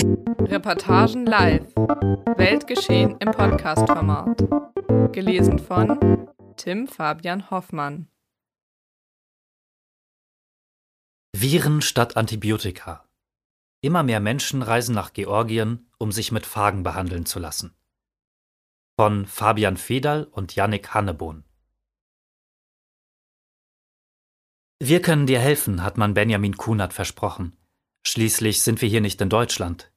[0.00, 1.74] Reportagen live.
[2.36, 4.38] Weltgeschehen im Podcast-Format.
[5.12, 6.26] Gelesen von
[6.56, 8.08] Tim Fabian Hoffmann.
[11.36, 13.06] Viren statt Antibiotika.
[13.82, 17.74] Immer mehr Menschen reisen nach Georgien, um sich mit Phagen behandeln zu lassen.
[18.98, 21.44] Von Fabian Federl und Yannick Hannebohn.
[24.82, 27.59] Wir können dir helfen, hat man Benjamin Kunert versprochen.
[28.06, 29.92] Schließlich sind wir hier nicht in Deutschland.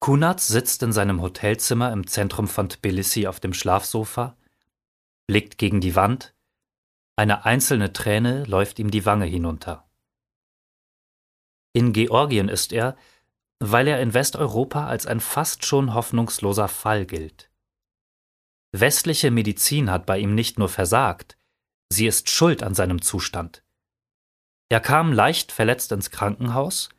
[0.00, 4.36] Kunert sitzt in seinem Hotelzimmer im Zentrum von Tbilisi auf dem Schlafsofa,
[5.26, 6.34] blickt gegen die Wand,
[7.16, 9.88] eine einzelne Träne läuft ihm die Wange hinunter.
[11.72, 12.96] In Georgien ist er,
[13.58, 17.50] weil er in Westeuropa als ein fast schon hoffnungsloser Fall gilt.
[18.72, 21.38] Westliche Medizin hat bei ihm nicht nur versagt,
[21.90, 23.62] sie ist schuld an seinem Zustand.
[24.68, 26.90] Er kam leicht verletzt ins Krankenhaus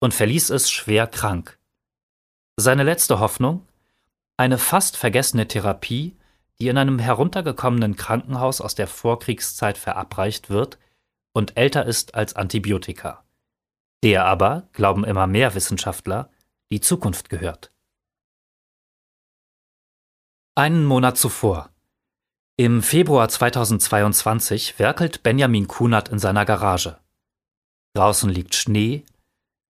[0.00, 1.58] und verließ es schwer krank.
[2.56, 3.66] Seine letzte Hoffnung?
[4.36, 6.16] Eine fast vergessene Therapie,
[6.60, 10.78] die in einem heruntergekommenen Krankenhaus aus der Vorkriegszeit verabreicht wird
[11.32, 13.24] und älter ist als Antibiotika.
[14.02, 16.30] Der aber, glauben immer mehr Wissenschaftler,
[16.70, 17.72] die Zukunft gehört.
[20.54, 21.70] Einen Monat zuvor,
[22.60, 26.98] im Februar 2022 werkelt Benjamin Kunert in seiner Garage.
[27.94, 29.04] Draußen liegt Schnee,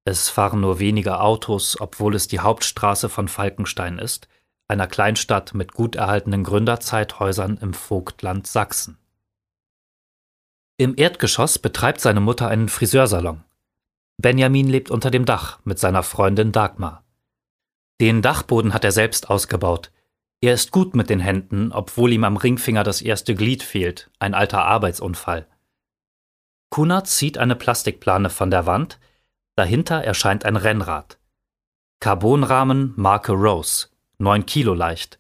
[0.09, 4.29] es fahren nur wenige Autos, obwohl es die Hauptstraße von Falkenstein ist,
[4.67, 8.99] einer Kleinstadt mit gut erhaltenen Gründerzeithäusern im Vogtland Sachsen.
[10.77, 13.45] Im Erdgeschoss betreibt seine Mutter einen Friseursalon.
[14.17, 17.05] Benjamin lebt unter dem Dach mit seiner Freundin Dagmar.
[18.01, 19.91] Den Dachboden hat er selbst ausgebaut,
[20.41, 24.35] er ist gut mit den Händen, obwohl ihm am Ringfinger das erste Glied fehlt, ein
[24.35, 25.49] alter Arbeitsunfall.
[26.71, 29.01] Kunert zieht eine Plastikplane von der Wand,
[29.59, 31.19] dahinter erscheint ein Rennrad.
[32.01, 35.19] Carbonrahmen Marke Rose, neun Kilo leicht.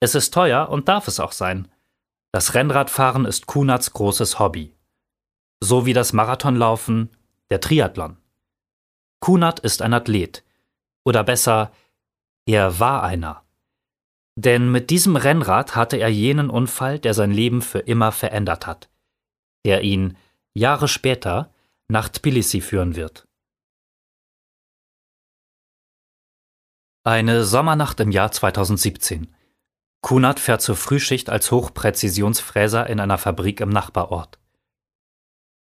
[0.00, 1.68] Es ist teuer und darf es auch sein.
[2.30, 4.74] Das Rennradfahren ist Kunats großes Hobby.
[5.60, 7.10] So wie das Marathonlaufen,
[7.50, 8.18] der Triathlon.
[9.20, 10.44] Kunat ist ein Athlet.
[11.04, 11.72] Oder besser,
[12.46, 13.44] er war einer.
[14.36, 18.88] Denn mit diesem Rennrad hatte er jenen Unfall, der sein Leben für immer verändert hat,
[19.64, 20.16] der ihn
[20.54, 21.52] Jahre später
[21.88, 23.27] nach Tbilisi führen wird.
[27.08, 29.34] Eine Sommernacht im Jahr 2017.
[30.02, 34.38] Kunat fährt zur Frühschicht als Hochpräzisionsfräser in einer Fabrik im Nachbarort.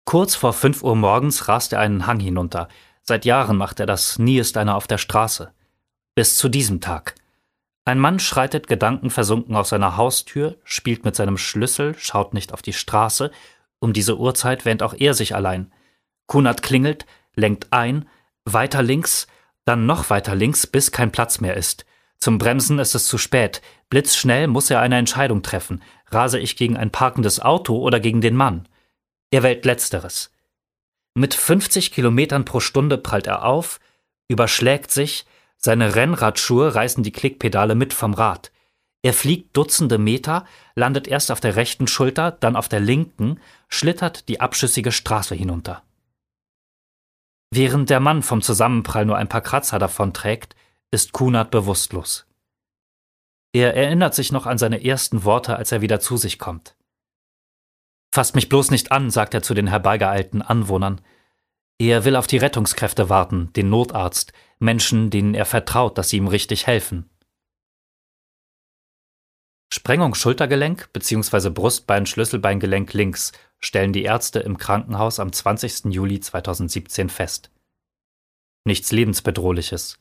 [0.07, 2.69] Kurz vor 5 Uhr morgens rast er einen Hang hinunter.
[3.03, 5.53] Seit Jahren macht er das, nie ist einer auf der Straße.
[6.15, 7.15] Bis zu diesem Tag.
[7.85, 12.73] Ein Mann schreitet gedankenversunken aus seiner Haustür, spielt mit seinem Schlüssel, schaut nicht auf die
[12.73, 13.31] Straße.
[13.81, 15.71] Um diese Uhrzeit wähnt auch er sich allein.
[16.27, 17.05] Kunert klingelt,
[17.35, 18.09] lenkt ein,
[18.47, 19.27] weiter links,
[19.65, 21.85] dann noch weiter links, bis kein Platz mehr ist.
[22.19, 23.61] Zum Bremsen ist es zu spät.
[23.91, 25.83] Blitzschnell muss er eine Entscheidung treffen.
[26.11, 28.69] Rase ich gegen ein parkendes Auto oder gegen den Mann?
[29.31, 30.31] Er wählt Letzteres.
[31.15, 33.81] Mit 50 Kilometern pro Stunde prallt er auf,
[34.29, 35.27] überschlägt sich,
[35.57, 38.53] seine Rennradschuhe reißen die Klickpedale mit vom Rad.
[39.03, 43.39] Er fliegt Dutzende Meter, landet erst auf der rechten Schulter, dann auf der linken,
[43.69, 45.83] schlittert die abschüssige Straße hinunter.
[47.57, 50.57] Während der Mann vom Zusammenprall nur ein paar Kratzer davonträgt,
[50.91, 52.27] ist Kunert bewusstlos.
[53.53, 56.75] Er erinnert sich noch an seine ersten Worte, als er wieder zu sich kommt.
[58.13, 61.01] Fasst mich bloß nicht an, sagt er zu den herbeigeeilten Anwohnern.
[61.79, 66.27] Er will auf die Rettungskräfte warten, den Notarzt, Menschen, denen er vertraut, dass sie ihm
[66.27, 67.09] richtig helfen.
[69.73, 71.51] Sprengung Schultergelenk bzw.
[71.51, 73.31] Brustbein-Schlüsselbeingelenk links
[73.65, 75.87] stellen die Ärzte im Krankenhaus am 20.
[75.87, 77.51] Juli 2017 fest.
[78.65, 79.99] Nichts Lebensbedrohliches.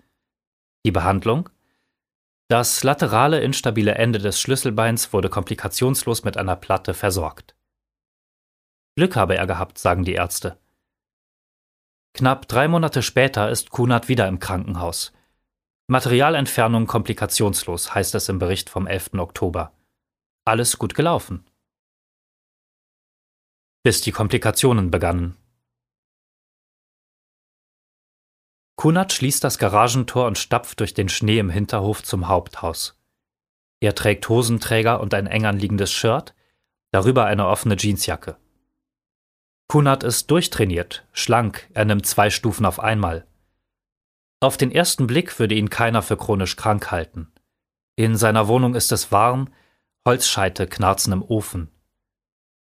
[0.85, 1.49] Die Behandlung?
[2.49, 7.55] Das laterale instabile Ende des Schlüsselbeins wurde komplikationslos mit einer Platte versorgt.
[8.95, 10.59] Glück habe er gehabt, sagen die Ärzte.
[12.13, 15.13] Knapp drei Monate später ist Kunert wieder im Krankenhaus.
[15.87, 19.15] Materialentfernung komplikationslos, heißt es im Bericht vom 11.
[19.15, 19.73] Oktober.
[20.45, 21.45] Alles gut gelaufen.
[23.85, 25.35] Bis die Komplikationen begannen.
[28.77, 32.97] Kunert schließt das Garagentor und stapft durch den Schnee im Hinterhof zum Haupthaus.
[33.81, 36.33] Er trägt Hosenträger und ein eng anliegendes Shirt,
[36.91, 38.37] darüber eine offene Jeansjacke.
[39.67, 43.27] Kunert ist durchtrainiert, schlank, er nimmt zwei Stufen auf einmal.
[44.39, 47.33] Auf den ersten Blick würde ihn keiner für chronisch krank halten.
[47.97, 49.53] In seiner Wohnung ist es warm,
[50.07, 51.72] Holzscheite knarzen im Ofen.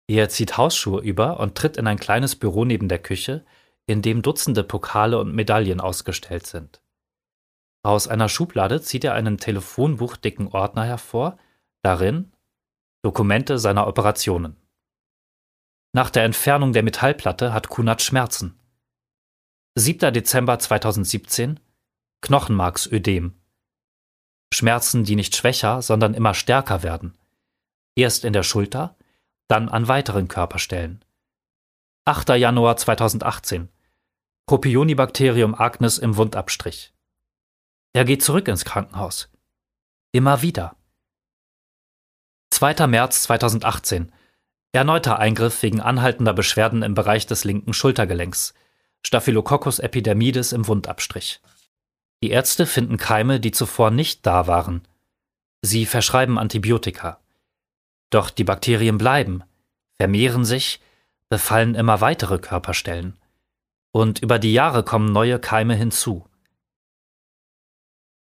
[0.07, 3.46] Er zieht Hausschuhe über und tritt in ein kleines Büro neben der Küche,
[3.88, 6.81] in dem Dutzende Pokale und Medaillen ausgestellt sind.
[7.84, 11.38] Aus einer Schublade zieht er einen telefonbuchdicken Ordner hervor,
[11.84, 12.31] darin
[13.04, 14.56] Dokumente seiner Operationen.
[15.94, 18.60] Nach der Entfernung der Metallplatte hat Kunert Schmerzen.
[19.75, 20.12] 7.
[20.13, 21.60] Dezember 2017
[22.22, 23.36] Knochenmarksödem.
[24.52, 27.16] Schmerzen, die nicht schwächer, sondern immer stärker werden.
[27.96, 28.98] Erst in der Schulter,
[29.47, 31.03] dann an weiteren Körperstellen.
[32.06, 32.30] 8.
[32.30, 33.69] Januar 2018
[34.47, 36.94] Propionibacterium agnes im Wundabstrich.
[37.94, 39.31] Er geht zurück ins Krankenhaus.
[40.12, 40.75] Immer wieder.
[42.51, 42.86] 2.
[42.88, 44.12] März 2018.
[44.71, 48.53] Erneuter Eingriff wegen anhaltender Beschwerden im Bereich des linken Schultergelenks.
[49.03, 51.42] Staphylococcus epidermidis im Wundabstrich.
[52.21, 54.88] Die Ärzte finden Keime, die zuvor nicht da waren.
[55.62, 57.19] Sie verschreiben Antibiotika.
[58.16, 59.44] Doch die Bakterien bleiben,
[59.98, 60.80] vermehren sich,
[61.28, 63.20] befallen immer weitere Körperstellen.
[63.92, 66.26] Und über die Jahre kommen neue Keime hinzu.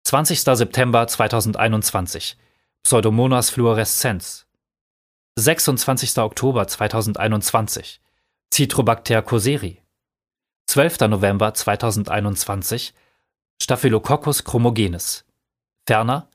[0.02, 0.41] 20.
[0.41, 2.37] September 2021
[2.82, 4.49] Pseudomonas fluorescens
[5.37, 6.19] 26.
[6.19, 8.00] Oktober 2021
[8.52, 9.81] Citrobacter coseri
[10.67, 11.02] 12.
[11.02, 12.94] November 2021
[13.62, 15.25] Staphylococcus chromogenes
[15.87, 16.29] ferner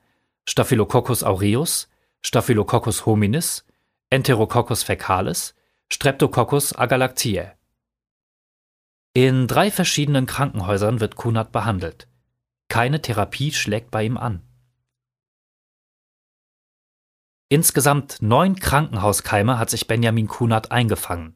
[0.47, 1.89] Staphylococcus aureus
[2.21, 3.65] Staphylococcus hominis
[4.09, 5.55] Enterococcus fecalis
[5.91, 7.53] Streptococcus agalactiae
[9.13, 12.09] In drei verschiedenen Krankenhäusern wird Kunert behandelt
[12.69, 14.43] keine Therapie schlägt bei ihm an.
[17.49, 21.35] Insgesamt neun Krankenhauskeime hat sich Benjamin Kunert eingefangen.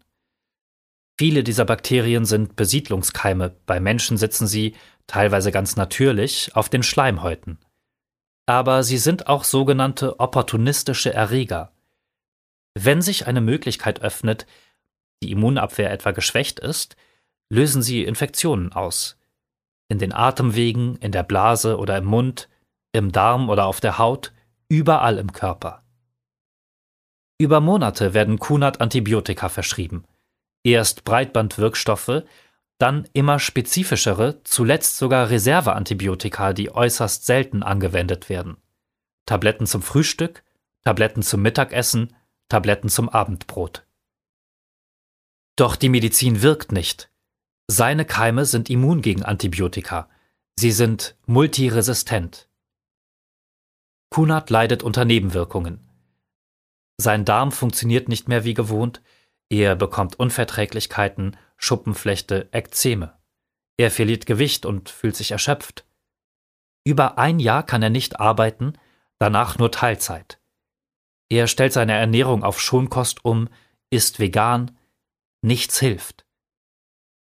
[1.19, 4.75] Viele dieser Bakterien sind Besiedlungskeime, bei Menschen sitzen sie,
[5.07, 7.57] teilweise ganz natürlich, auf den Schleimhäuten.
[8.45, 11.71] Aber sie sind auch sogenannte opportunistische Erreger.
[12.75, 14.45] Wenn sich eine Möglichkeit öffnet,
[15.21, 16.95] die Immunabwehr etwa geschwächt ist,
[17.49, 19.17] lösen sie Infektionen aus
[19.93, 22.49] in den Atemwegen, in der Blase oder im Mund,
[22.93, 24.33] im Darm oder auf der Haut,
[24.67, 25.83] überall im Körper.
[27.37, 30.05] Über Monate werden Kunert Antibiotika verschrieben.
[30.63, 32.23] Erst Breitbandwirkstoffe,
[32.83, 38.57] dann immer spezifischere, zuletzt sogar Reserveantibiotika, die äußerst selten angewendet werden.
[39.25, 40.43] Tabletten zum Frühstück,
[40.83, 42.13] Tabletten zum Mittagessen,
[42.49, 43.85] Tabletten zum Abendbrot.
[45.55, 47.09] Doch die Medizin wirkt nicht.
[47.67, 50.09] Seine Keime sind immun gegen Antibiotika.
[50.59, 52.49] Sie sind multiresistent.
[54.09, 55.79] Kunert leidet unter Nebenwirkungen.
[56.97, 59.01] Sein Darm funktioniert nicht mehr wie gewohnt,
[59.47, 63.17] er bekommt Unverträglichkeiten, Schuppenflechte, Ekzeme.
[63.77, 65.85] Er verliert Gewicht und fühlt sich erschöpft.
[66.83, 68.73] Über ein Jahr kann er nicht arbeiten,
[69.17, 70.41] danach nur Teilzeit.
[71.29, 73.47] Er stellt seine Ernährung auf Schonkost um,
[73.89, 74.77] isst vegan,
[75.41, 76.25] nichts hilft.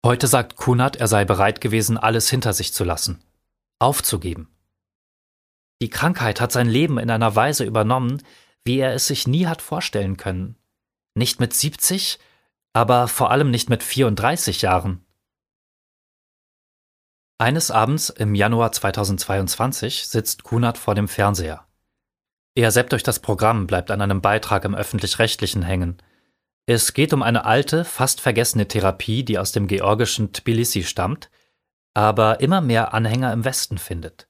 [0.02, 3.22] Heute sagt Kunert, er sei bereit gewesen, alles hinter sich zu lassen,
[3.78, 4.48] aufzugeben.
[5.82, 8.22] Die Krankheit hat sein Leben in einer Weise übernommen,
[8.64, 10.56] wie er es sich nie hat vorstellen können.
[11.14, 12.18] Nicht mit 70,
[12.74, 15.06] aber vor allem nicht mit 34 Jahren.
[17.38, 21.66] Eines Abends im Januar 2022 sitzt Kunert vor dem Fernseher.
[22.54, 25.96] Er seppt durch das Programm, bleibt an einem Beitrag im öffentlich-rechtlichen hängen–
[26.66, 31.30] es geht um eine alte, fast vergessene Therapie, die aus dem georgischen Tbilisi stammt,
[31.92, 34.28] aber immer mehr Anhänger im Westen findet.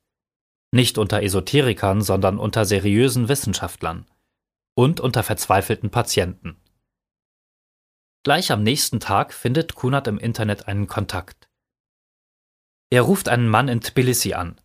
[0.73, 4.07] Nicht unter Esoterikern, sondern unter seriösen Wissenschaftlern
[4.75, 6.57] und unter verzweifelten Patienten.
[8.25, 11.51] Gleich am nächsten Tag findet Kunat im Internet einen Kontakt.
[12.91, 14.59] Er ruft einen Mann in Tbilisi an.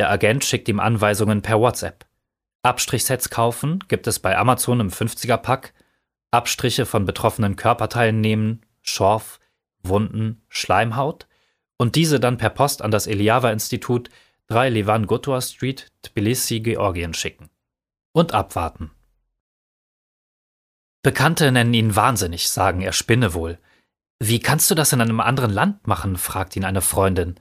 [0.00, 2.06] Der Agent schickt ihm Anweisungen per WhatsApp.
[2.62, 5.74] Abstrichsets kaufen gibt es bei Amazon im 50er-Pack
[6.32, 9.38] Abstriche von betroffenen Körperteilen nehmen, Schorf,
[9.82, 11.28] Wunden, Schleimhaut
[11.76, 14.10] und diese dann per Post an das Eliava-Institut
[14.48, 17.48] 3 Levan Gotua Street, Tbilisi, Georgien schicken.
[18.12, 18.90] Und abwarten.
[21.08, 23.58] Bekannte nennen ihn wahnsinnig, sagen, er spinne wohl.
[24.22, 26.18] Wie kannst du das in einem anderen Land machen?
[26.18, 27.40] fragt ihn eine Freundin.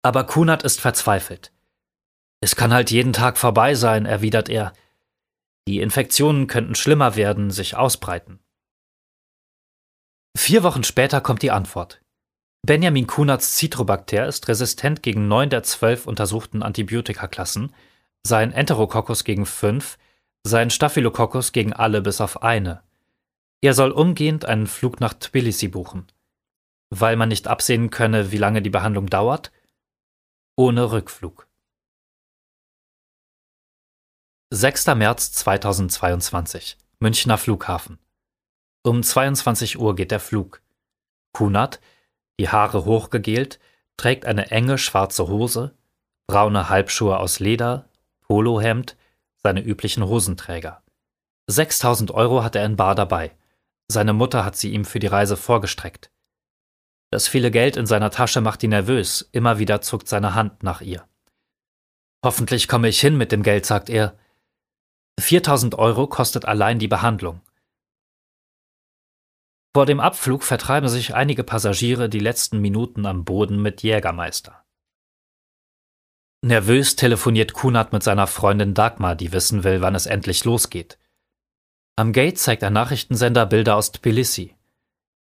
[0.00, 1.52] Aber Kunert ist verzweifelt.
[2.40, 4.72] Es kann halt jeden Tag vorbei sein, erwidert er.
[5.68, 8.38] Die Infektionen könnten schlimmer werden, sich ausbreiten.
[10.34, 12.00] Vier Wochen später kommt die Antwort.
[12.62, 17.74] Benjamin Kunerts Citrobacter ist resistent gegen neun der zwölf untersuchten Antibiotikaklassen,
[18.26, 19.98] sein Enterococcus gegen fünf,
[20.42, 22.82] sein Staphylococcus gegen alle bis auf eine.
[23.60, 26.06] Er soll umgehend einen Flug nach Tbilisi buchen.
[26.90, 29.52] Weil man nicht absehen könne, wie lange die Behandlung dauert,
[30.56, 31.46] ohne Rückflug.
[34.52, 34.86] 6.
[34.88, 37.98] März 2022 Münchner Flughafen.
[38.82, 40.62] Um 22 Uhr geht der Flug.
[41.32, 41.80] Kunert,
[42.38, 43.60] die Haare hochgegelt,
[43.96, 45.76] trägt eine enge schwarze Hose,
[46.26, 47.88] braune Halbschuhe aus Leder,
[48.22, 48.96] Polohemd,
[49.42, 50.82] seine üblichen Hosenträger.
[51.46, 53.36] 6000 Euro hat er in Bar dabei.
[53.88, 56.10] Seine Mutter hat sie ihm für die Reise vorgestreckt.
[57.10, 60.80] Das viele Geld in seiner Tasche macht ihn nervös, immer wieder zuckt seine Hand nach
[60.80, 61.08] ihr.
[62.24, 64.16] Hoffentlich komme ich hin mit dem Geld, sagt er.
[65.18, 67.40] 4000 Euro kostet allein die Behandlung.
[69.74, 74.64] Vor dem Abflug vertreiben sich einige Passagiere die letzten Minuten am Boden mit Jägermeister.
[76.42, 80.98] Nervös telefoniert Kunert mit seiner Freundin Dagmar, die wissen will, wann es endlich losgeht.
[81.96, 84.56] Am Gate zeigt ein Nachrichtensender Bilder aus Tbilisi.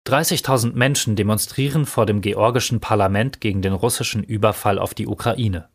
[0.07, 5.69] 30.000 Menschen demonstrieren vor dem georgischen Parlament gegen den russischen Überfall auf die Ukraine.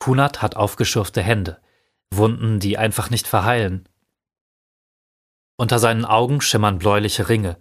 [0.00, 1.60] Kunat hat aufgeschürfte Hände,
[2.10, 3.88] Wunden, die einfach nicht verheilen.
[5.56, 7.56] Unter seinen Augen schimmern bläuliche Ringe,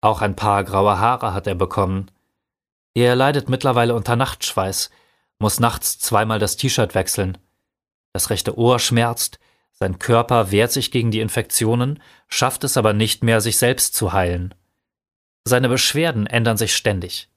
[0.00, 2.10] auch ein paar graue Haare hat er bekommen.
[2.96, 4.88] Er leidet mittlerweile unter Nachtschweiß,
[5.38, 7.36] muss nachts zweimal das T-Shirt wechseln.
[8.14, 9.38] Das rechte Ohr schmerzt,
[9.72, 14.14] sein Körper wehrt sich gegen die Infektionen, schafft es aber nicht mehr, sich selbst zu
[14.14, 14.54] heilen.
[15.44, 17.28] Seine Beschwerden ändern sich ständig.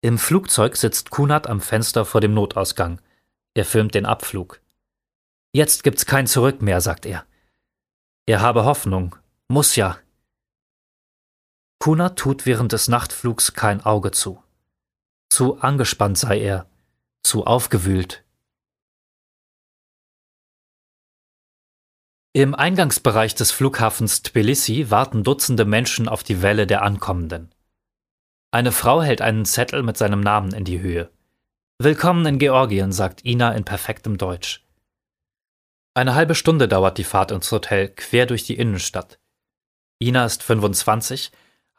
[0.00, 3.02] Im Flugzeug sitzt Kunat am Fenster vor dem Notausgang.
[3.52, 4.62] Er filmt den Abflug.
[5.52, 7.26] Jetzt gibt's kein Zurück mehr, sagt er.
[8.24, 9.14] Er habe Hoffnung.
[9.48, 9.98] Muss ja.
[11.82, 14.40] Kunat tut während des Nachtflugs kein Auge zu.
[15.30, 16.70] Zu angespannt sei er,
[17.24, 18.22] zu aufgewühlt.
[22.34, 27.52] Im Eingangsbereich des Flughafens Tbilisi warten Dutzende Menschen auf die Welle der Ankommenden.
[28.52, 31.10] Eine Frau hält einen Zettel mit seinem Namen in die Höhe.
[31.80, 34.64] Willkommen in Georgien, sagt Ina in perfektem Deutsch.
[35.94, 39.18] Eine halbe Stunde dauert die Fahrt ins Hotel, quer durch die Innenstadt.
[40.00, 41.32] Ina ist 25,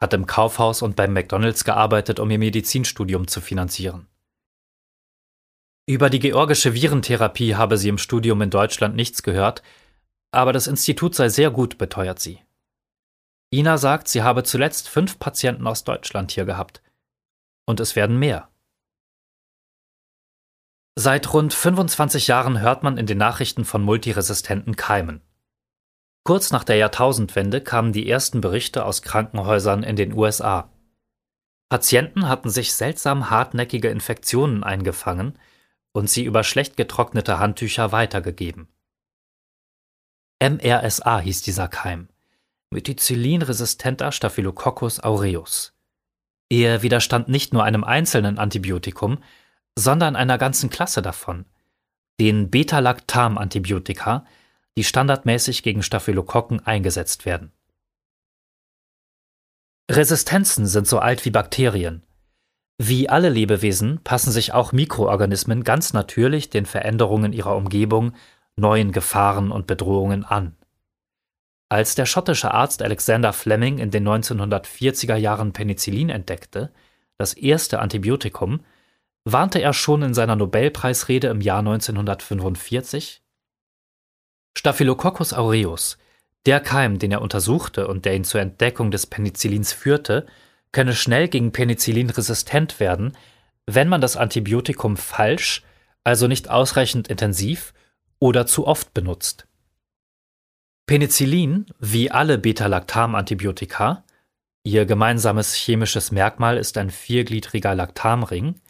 [0.04, 4.06] hat im Kaufhaus und beim McDonalds gearbeitet, um ihr Medizinstudium zu finanzieren.
[5.86, 9.62] Über die georgische Virentherapie habe sie im Studium in Deutschland nichts gehört,
[10.30, 12.40] aber das Institut sei sehr gut, beteuert sie.
[13.50, 16.82] Ina sagt, sie habe zuletzt fünf Patienten aus Deutschland hier gehabt.
[17.66, 18.50] Und es werden mehr.
[20.96, 25.22] Seit rund 25 Jahren hört man in den Nachrichten von multiresistenten Keimen.
[26.24, 30.70] Kurz nach der Jahrtausendwende kamen die ersten Berichte aus Krankenhäusern in den USA.
[31.68, 35.38] Patienten hatten sich seltsam hartnäckige Infektionen eingefangen
[35.92, 38.68] und sie über schlecht getrocknete Handtücher weitergegeben.
[40.42, 42.08] MRSA hieß dieser Keim.
[42.70, 45.74] Methicillin-resistenter Staphylococcus aureus.
[46.48, 49.18] Er widerstand nicht nur einem einzelnen Antibiotikum,
[49.78, 51.44] sondern einer ganzen Klasse davon,
[52.18, 54.24] den Beta-Lactam-Antibiotika,
[54.76, 57.52] die standardmäßig gegen Staphylokokken eingesetzt werden.
[59.90, 62.02] Resistenzen sind so alt wie Bakterien.
[62.78, 68.14] Wie alle Lebewesen passen sich auch Mikroorganismen ganz natürlich den Veränderungen ihrer Umgebung
[68.56, 70.56] neuen Gefahren und Bedrohungen an.
[71.68, 76.72] Als der schottische Arzt Alexander Fleming in den 1940er Jahren Penicillin entdeckte,
[77.16, 78.60] das erste Antibiotikum,
[79.24, 83.23] warnte er schon in seiner Nobelpreisrede im Jahr 1945
[84.56, 85.98] Staphylococcus aureus,
[86.46, 90.26] der Keim, den er untersuchte und der ihn zur Entdeckung des Penicillins führte,
[90.72, 93.16] könne schnell gegen Penicillin resistent werden,
[93.66, 95.62] wenn man das Antibiotikum falsch,
[96.02, 97.72] also nicht ausreichend intensiv
[98.18, 99.46] oder zu oft benutzt.
[100.86, 104.04] Penicillin, wie alle Beta-Lactam-Antibiotika,
[104.64, 108.60] ihr gemeinsames chemisches Merkmal ist ein viergliedriger Lactamring,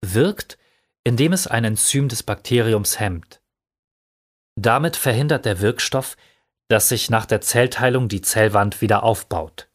[0.00, 0.56] wirkt,
[1.02, 3.40] indem es ein Enzym des Bakteriums hemmt.
[4.56, 6.16] Damit verhindert der Wirkstoff,
[6.68, 9.68] dass sich nach der Zellteilung die Zellwand wieder aufbaut.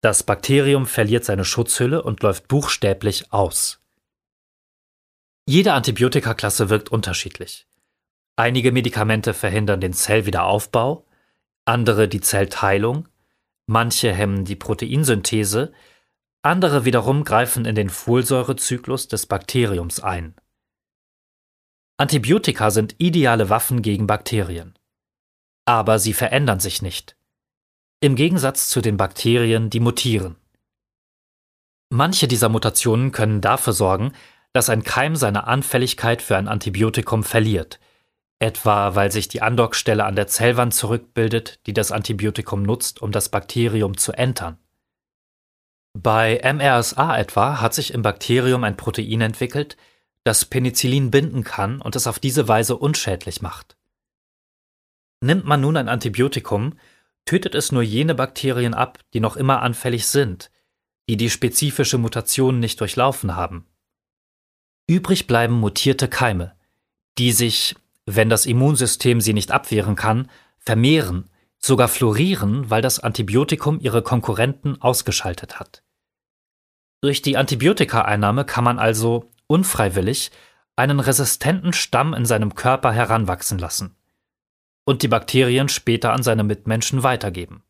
[0.00, 3.80] Das Bakterium verliert seine Schutzhülle und läuft buchstäblich aus.
[5.46, 7.66] Jede Antibiotikaklasse wirkt unterschiedlich.
[8.36, 11.06] Einige Medikamente verhindern den Zellwiederaufbau,
[11.64, 13.08] andere die Zellteilung,
[13.66, 15.72] manche hemmen die Proteinsynthese,
[16.42, 20.34] andere wiederum greifen in den Folsäurezyklus des Bakteriums ein.
[21.96, 24.74] Antibiotika sind ideale Waffen gegen Bakterien.
[25.64, 27.16] Aber sie verändern sich nicht.
[28.00, 30.36] Im Gegensatz zu den Bakterien, die mutieren.
[31.90, 34.12] Manche dieser Mutationen können dafür sorgen,
[34.52, 37.80] dass ein Keim seine Anfälligkeit für ein Antibiotikum verliert–
[38.44, 43.28] etwa weil sich die Andockstelle an der Zellwand zurückbildet, die das Antibiotikum nutzt, um das
[43.28, 44.58] Bakterium zu entern.
[45.96, 49.76] Bei MRSA etwa hat sich im Bakterium ein Protein entwickelt,
[50.24, 53.76] das Penicillin binden kann und es auf diese Weise unschädlich macht.
[55.20, 56.78] Nimmt man nun ein Antibiotikum,
[57.24, 60.50] tötet es nur jene Bakterien ab, die noch immer anfällig sind,
[61.08, 63.66] die die spezifische Mutation nicht durchlaufen haben.
[64.86, 66.54] Übrig bleiben mutierte Keime,
[67.16, 67.74] die sich,
[68.06, 74.80] wenn das Immunsystem sie nicht abwehren kann, vermehren, sogar florieren, weil das Antibiotikum ihre Konkurrenten
[74.80, 75.82] ausgeschaltet hat.
[77.00, 80.32] Durch die Antibiotikaeinnahme kann man also unfreiwillig
[80.74, 83.94] einen resistenten Stamm in seinem Körper heranwachsen lassen
[84.84, 87.62] und die Bakterien später an seine Mitmenschen weitergeben.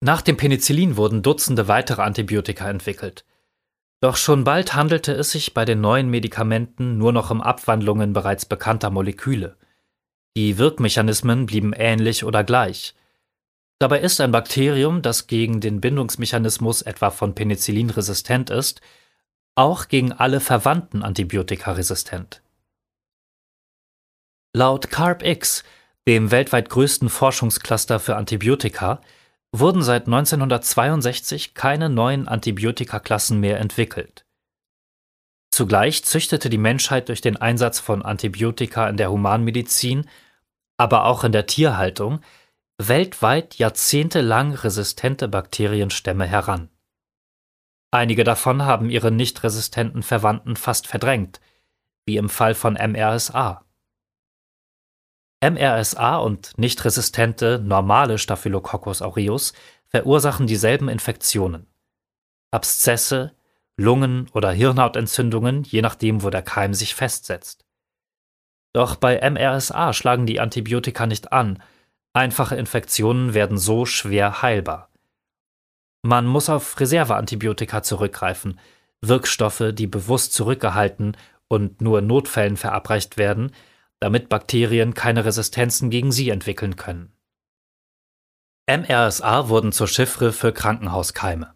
[0.00, 3.26] Nach dem Penicillin wurden Dutzende weitere Antibiotika entwickelt.
[4.00, 8.46] Doch schon bald handelte es sich bei den neuen Medikamenten nur noch um Abwandlungen bereits
[8.46, 9.56] bekannter Moleküle.
[10.36, 12.94] Die Wirkmechanismen blieben ähnlich oder gleich.
[13.78, 18.80] Dabei ist ein Bakterium, das gegen den Bindungsmechanismus etwa von Penicillin resistent ist,
[19.54, 22.42] auch gegen alle verwandten Antibiotika resistent.
[24.52, 25.64] Laut CARB-X,
[26.06, 29.00] dem weltweit größten Forschungscluster für Antibiotika,
[29.52, 34.24] wurden seit 1962 keine neuen Antibiotikaklassen mehr entwickelt.
[35.52, 40.08] Zugleich züchtete die Menschheit durch den Einsatz von Antibiotika in der Humanmedizin,
[40.76, 42.20] aber auch in der Tierhaltung,
[42.78, 46.70] weltweit jahrzehntelang resistente Bakterienstämme heran.
[47.94, 51.40] Einige davon haben ihre nicht resistenten Verwandten fast verdrängt,
[52.06, 53.64] wie im Fall von MRSA.
[55.40, 59.52] MRSA und nicht resistente normale Staphylococcus aureus
[59.86, 61.68] verursachen dieselben Infektionen.
[62.50, 63.36] Abszesse,
[63.76, 67.64] Lungen- oder Hirnhautentzündungen, je nachdem, wo der Keim sich festsetzt.
[68.72, 71.62] Doch bei MRSA schlagen die Antibiotika nicht an,
[72.12, 74.90] einfache Infektionen werden so schwer heilbar.
[76.06, 78.60] Man muss auf Reserveantibiotika zurückgreifen,
[79.00, 81.16] Wirkstoffe, die bewusst zurückgehalten
[81.48, 83.52] und nur in Notfällen verabreicht werden,
[84.00, 87.14] damit Bakterien keine Resistenzen gegen sie entwickeln können.
[88.68, 91.54] MRSA wurden zur Chiffre für Krankenhauskeime.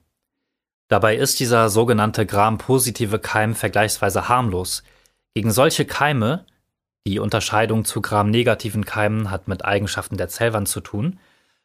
[0.89, 4.83] Dabei ist dieser sogenannte Gram-positive Keim vergleichsweise harmlos.
[5.35, 6.47] Gegen solche Keime,
[7.07, 11.21] die Unterscheidung zu Gram-negativen Keimen hat mit Eigenschaften der Zellwand zu tun,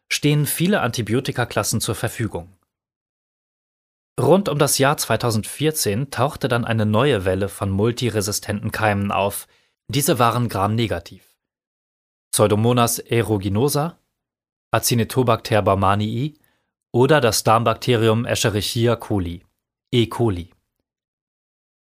[0.09, 2.49] stehen viele Antibiotikaklassen zur Verfügung.
[4.19, 9.47] Rund um das Jahr 2014 tauchte dann eine neue Welle von multiresistenten Keimen auf.
[9.87, 11.35] Diese waren Gram-negativ.
[12.31, 13.97] Pseudomonas aeruginosa,
[14.71, 16.35] Acinetobacter baumannii
[16.91, 19.45] oder das Darmbakterium Escherichia coli,
[19.91, 20.07] E.
[20.07, 20.51] coli.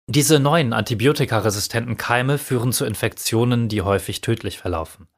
[0.08, 5.08] Diese neuen antibiotikaresistenten Keime führen zu Infektionen, die häufig tödlich verlaufen.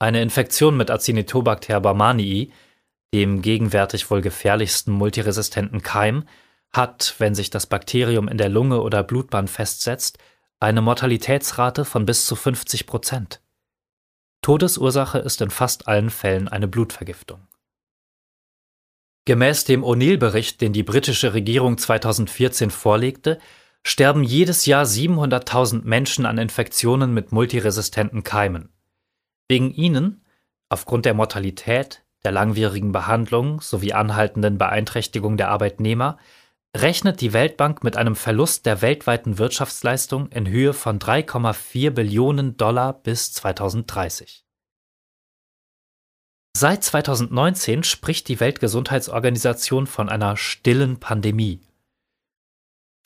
[0.00, 2.52] Eine Infektion mit Acinetobacter baumannii
[3.14, 6.24] dem gegenwärtig wohl gefährlichsten multiresistenten Keim,
[6.72, 10.18] hat, wenn sich das Bakterium in der Lunge oder Blutbahn festsetzt,
[10.58, 13.40] eine Mortalitätsrate von bis zu 50 Prozent.
[14.42, 17.46] Todesursache ist in fast allen Fällen eine Blutvergiftung.
[19.26, 23.38] Gemäß dem O'Neill-Bericht, den die britische Regierung 2014 vorlegte,
[23.84, 28.70] sterben jedes Jahr 700.000 Menschen an Infektionen mit multiresistenten Keimen.
[29.48, 30.24] Wegen ihnen,
[30.68, 36.18] aufgrund der Mortalität, der langwierigen Behandlung sowie anhaltenden Beeinträchtigung der Arbeitnehmer
[36.76, 42.92] rechnet die Weltbank mit einem Verlust der weltweiten Wirtschaftsleistung in Höhe von 3,4 Billionen Dollar
[42.92, 44.44] bis 2030.
[46.56, 51.60] Seit 2019 spricht die Weltgesundheitsorganisation von einer stillen Pandemie.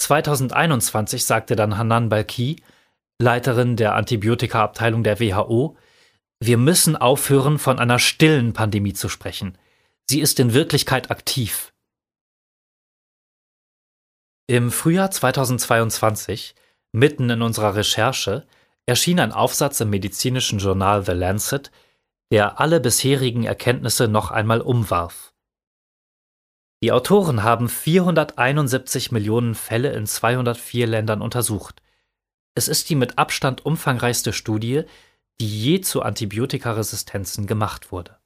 [0.01, 2.63] 2021 sagte dann Hanan Balki,
[3.21, 5.77] Leiterin der Antibiotikaabteilung der WHO,
[6.41, 9.59] wir müssen aufhören, von einer stillen Pandemie zu sprechen.
[10.09, 11.73] Sie ist in Wirklichkeit aktiv.
[14.47, 16.55] Im Frühjahr 2022,
[16.93, 18.47] mitten in unserer Recherche,
[18.87, 21.71] erschien ein Aufsatz im medizinischen Journal The Lancet,
[22.33, 25.35] der alle bisherigen Erkenntnisse noch einmal umwarf.
[26.83, 31.83] Die Autoren haben 471 Millionen Fälle in 204 Ländern untersucht.
[32.55, 34.85] Es ist die mit Abstand umfangreichste Studie,
[35.41, 38.17] die je zu Antibiotikaresistenzen gemacht wurde.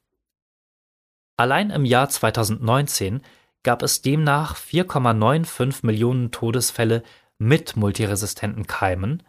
[1.36, 3.22] Allein im Jahr 2019
[3.62, 7.02] gab es demnach 4,95 Millionen Todesfälle
[7.38, 9.22] mit multiresistenten Keimen.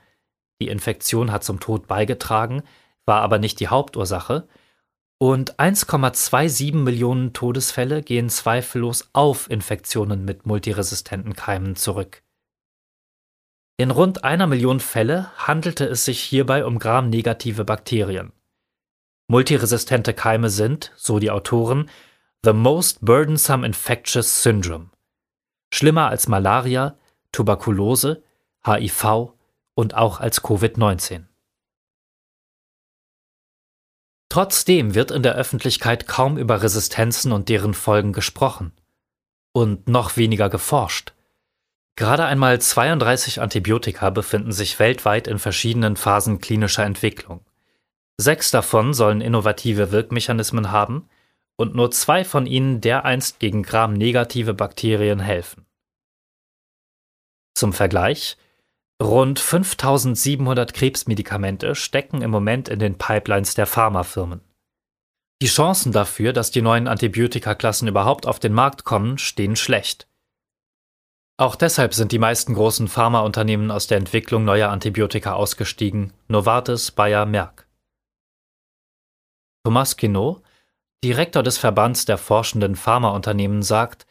[0.61, 2.63] Die Infektion hat zum Tod beigetragen,
[3.05, 4.47] war aber nicht die Hauptursache.
[5.17, 12.23] Und 1,27 Millionen Todesfälle gehen zweifellos auf Infektionen mit multiresistenten Keimen zurück.
[13.77, 18.31] In rund einer Million Fälle handelte es sich hierbei um gramnegative Bakterien.
[19.27, 21.89] Multiresistente Keime sind, so die Autoren,
[22.43, 24.91] the most burdensome infectious syndrome.
[25.73, 26.97] Schlimmer als Malaria,
[27.31, 28.21] Tuberkulose,
[28.63, 29.33] HIV
[29.73, 31.25] und auch als Covid-19.
[34.29, 38.71] Trotzdem wird in der Öffentlichkeit kaum über Resistenzen und deren Folgen gesprochen.
[39.51, 41.13] Und noch weniger geforscht.
[41.95, 47.45] Gerade einmal 32 Antibiotika befinden sich weltweit in verschiedenen Phasen klinischer Entwicklung.
[48.17, 51.07] Sechs davon sollen innovative Wirkmechanismen haben
[51.55, 55.65] und nur zwei von ihnen dereinst gegen Gram-negative Bakterien helfen.
[57.55, 58.37] Zum Vergleich,
[59.01, 64.41] rund 5700 Krebsmedikamente stecken im Moment in den Pipelines der Pharmafirmen.
[65.41, 70.07] Die Chancen dafür, dass die neuen Antibiotikaklassen überhaupt auf den Markt kommen, stehen schlecht.
[71.37, 77.25] Auch deshalb sind die meisten großen Pharmaunternehmen aus der Entwicklung neuer Antibiotika ausgestiegen, Novartis, Bayer,
[77.25, 77.67] Merck.
[79.65, 80.43] Thomas Quinault,
[81.03, 84.05] Direktor des Verbands der forschenden Pharmaunternehmen, sagt,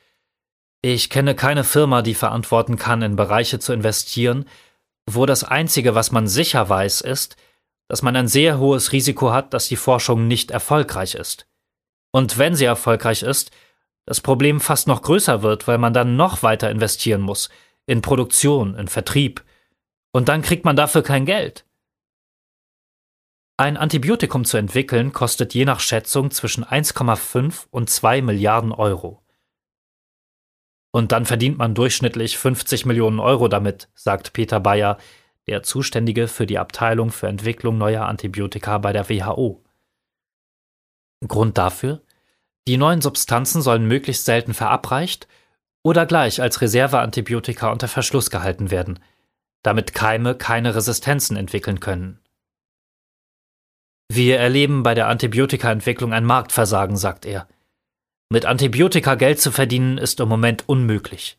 [0.83, 4.49] ich kenne keine Firma, die verantworten kann, in Bereiche zu investieren,
[5.09, 7.37] wo das Einzige, was man sicher weiß, ist,
[7.89, 11.47] dass man ein sehr hohes Risiko hat, dass die Forschung nicht erfolgreich ist.
[12.11, 13.53] Und wenn sie erfolgreich ist,
[14.07, 17.51] das Problem fast noch größer wird, weil man dann noch weiter investieren muss,
[17.87, 19.45] in Produktion, in Vertrieb,
[20.12, 21.65] und dann kriegt man dafür kein Geld.
[23.57, 29.23] Ein Antibiotikum zu entwickeln kostet je nach Schätzung zwischen 1,5 und 2 Milliarden Euro.
[30.91, 34.99] Und dann verdient man durchschnittlich 50 Millionen Euro damit, sagt Peter Bayer,
[35.47, 39.65] der Zuständige für die Abteilung für Entwicklung neuer Antibiotika bei der WHO.
[41.27, 42.03] Grund dafür?
[42.68, 45.27] Die neuen Substanzen sollen möglichst selten verabreicht
[45.83, 49.01] oder gleich als Reserveantibiotika unter Verschluss gehalten werden,
[49.62, 52.20] damit Keime keine Resistenzen entwickeln können.
[54.09, 57.48] Wir erleben bei der Antibiotikaentwicklung ein Marktversagen, sagt er.
[58.29, 61.38] Mit Antibiotika Geld zu verdienen ist im Moment unmöglich.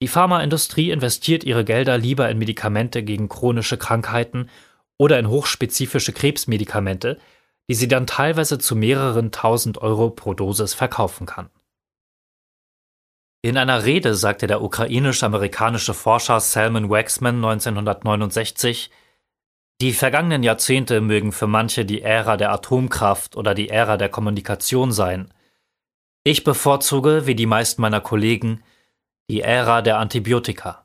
[0.00, 4.48] Die Pharmaindustrie investiert ihre Gelder lieber in Medikamente gegen chronische Krankheiten
[4.96, 7.18] oder in hochspezifische Krebsmedikamente,
[7.68, 11.50] die sie dann teilweise zu mehreren tausend Euro pro Dosis verkaufen kann.
[13.42, 18.90] In einer Rede sagte der ukrainisch-amerikanische Forscher Salman Waxman 1969,
[19.80, 24.90] die vergangenen Jahrzehnte mögen für manche die Ära der Atomkraft oder die Ära der Kommunikation
[24.90, 25.32] sein.
[26.24, 28.64] Ich bevorzuge, wie die meisten meiner Kollegen,
[29.30, 30.84] die Ära der Antibiotika.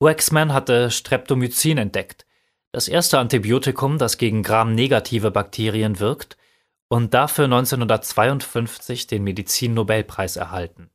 [0.00, 2.26] Waxman hatte Streptomycin entdeckt,
[2.78, 6.36] das erste Antibiotikum, das gegen Gram-negative Bakterien wirkt
[6.86, 10.88] und dafür 1952 den Medizin-Nobelpreis erhalten.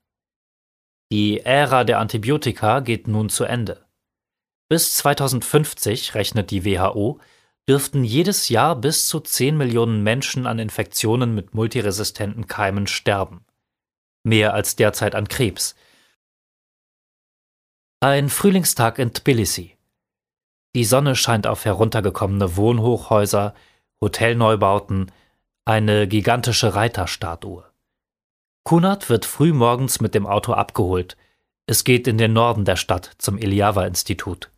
[1.11, 3.85] Die Ära der Antibiotika geht nun zu Ende.
[4.69, 7.19] Bis 2050, rechnet die WHO,
[7.67, 13.45] dürften jedes Jahr bis zu 10 Millionen Menschen an Infektionen mit multiresistenten Keimen sterben.
[14.23, 15.75] Mehr als derzeit an Krebs.
[17.99, 19.72] Ein Frühlingstag in Tbilisi.
[20.75, 23.53] Die Sonne scheint auf heruntergekommene Wohnhochhäuser,
[24.01, 25.11] Hotelneubauten,
[25.65, 27.63] eine gigantische Reiterstatue.
[28.63, 31.15] Kunert wird früh morgens mit dem Auto abgeholt.
[31.67, 34.51] Es geht in den Norden der Stadt zum Eliava-Institut.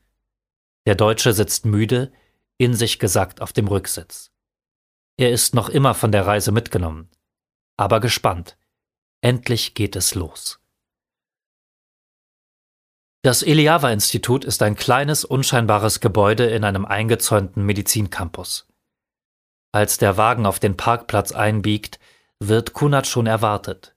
[0.85, 2.11] Der Deutsche sitzt müde,
[2.57, 4.31] in sich gesackt auf dem Rücksitz.
[5.17, 7.09] Er ist noch immer von der Reise mitgenommen,
[7.77, 8.57] aber gespannt.
[9.21, 10.59] Endlich geht es los.
[13.25, 18.67] Das Eliava-Institut ist ein kleines, unscheinbares Gebäude in einem eingezäunten Medizincampus.
[19.71, 21.97] Als der Wagen auf den Parkplatz einbiegt,
[22.39, 23.95] wird Kunat schon erwartet.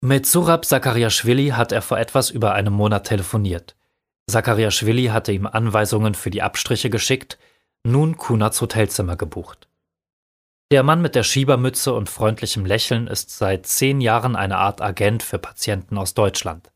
[0.00, 3.76] Mit Surab Sakariaschwili hat er vor etwas über einem Monat telefoniert.
[4.26, 7.38] Sakariaschwili hatte ihm Anweisungen für die Abstriche geschickt,
[7.84, 9.68] nun Kunats Hotelzimmer gebucht.
[10.72, 15.22] Der Mann mit der Schiebermütze und freundlichem Lächeln ist seit zehn Jahren eine Art Agent
[15.22, 16.72] für Patienten aus Deutschland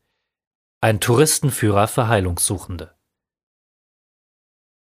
[0.85, 2.93] ein Touristenführer für Heilungssuchende.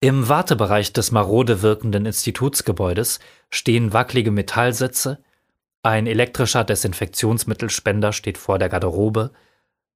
[0.00, 3.18] Im Wartebereich des marode wirkenden Institutsgebäudes
[3.50, 5.20] stehen wackelige Metallsitze,
[5.82, 9.32] ein elektrischer Desinfektionsmittelspender steht vor der Garderobe,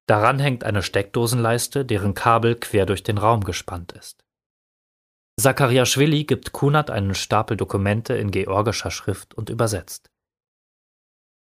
[0.05, 4.25] daran hängt eine Steckdosenleiste, deren Kabel quer durch den Raum gespannt ist.
[5.39, 10.11] Zakariaschwili gibt Kunat einen Stapel Dokumente in georgischer Schrift und übersetzt.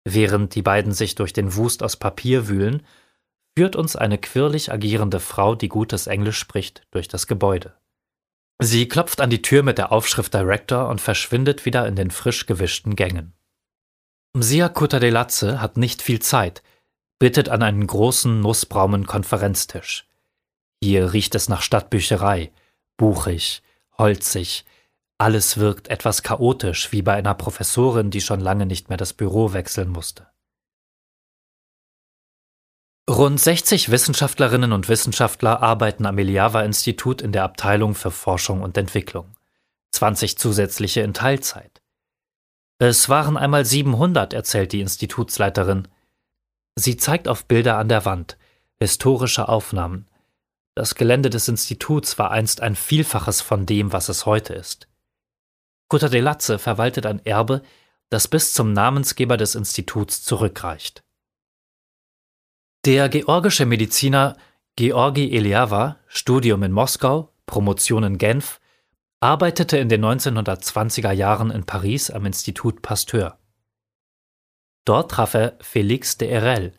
[0.04, 2.84] Während die beiden sich durch den Wust aus Papier wühlen,
[3.60, 7.74] führt uns eine quirlig agierende Frau, die gutes Englisch spricht, durch das Gebäude.
[8.58, 12.46] Sie klopft an die Tür mit der Aufschrift Director und verschwindet wieder in den frisch
[12.46, 13.34] gewischten Gängen.
[14.32, 16.62] Msia Kutadelatze hat nicht viel Zeit,
[17.18, 20.08] bittet an einen großen, nussbraunen Konferenztisch.
[20.82, 22.52] Hier riecht es nach Stadtbücherei,
[22.96, 23.60] buchig,
[23.98, 24.64] holzig,
[25.18, 29.52] alles wirkt etwas chaotisch, wie bei einer Professorin, die schon lange nicht mehr das Büro
[29.52, 30.29] wechseln musste.
[33.10, 39.34] Rund 60 Wissenschaftlerinnen und Wissenschaftler arbeiten am Eliava-Institut in der Abteilung für Forschung und Entwicklung.
[39.90, 41.82] 20 zusätzliche in Teilzeit.
[42.78, 45.88] Es waren einmal 700, erzählt die Institutsleiterin.
[46.76, 48.38] Sie zeigt auf Bilder an der Wand,
[48.78, 50.06] historische Aufnahmen.
[50.76, 54.86] Das Gelände des Instituts war einst ein Vielfaches von dem, was es heute ist.
[55.88, 57.62] Kutter de Latze verwaltet ein Erbe,
[58.08, 61.02] das bis zum Namensgeber des Instituts zurückreicht.
[62.86, 64.38] Der georgische Mediziner
[64.74, 68.58] Georgi Eliava, Studium in Moskau, Promotion in Genf,
[69.20, 73.38] arbeitete in den 1920er Jahren in Paris am Institut Pasteur.
[74.86, 76.72] Dort traf er Félix de Herelle,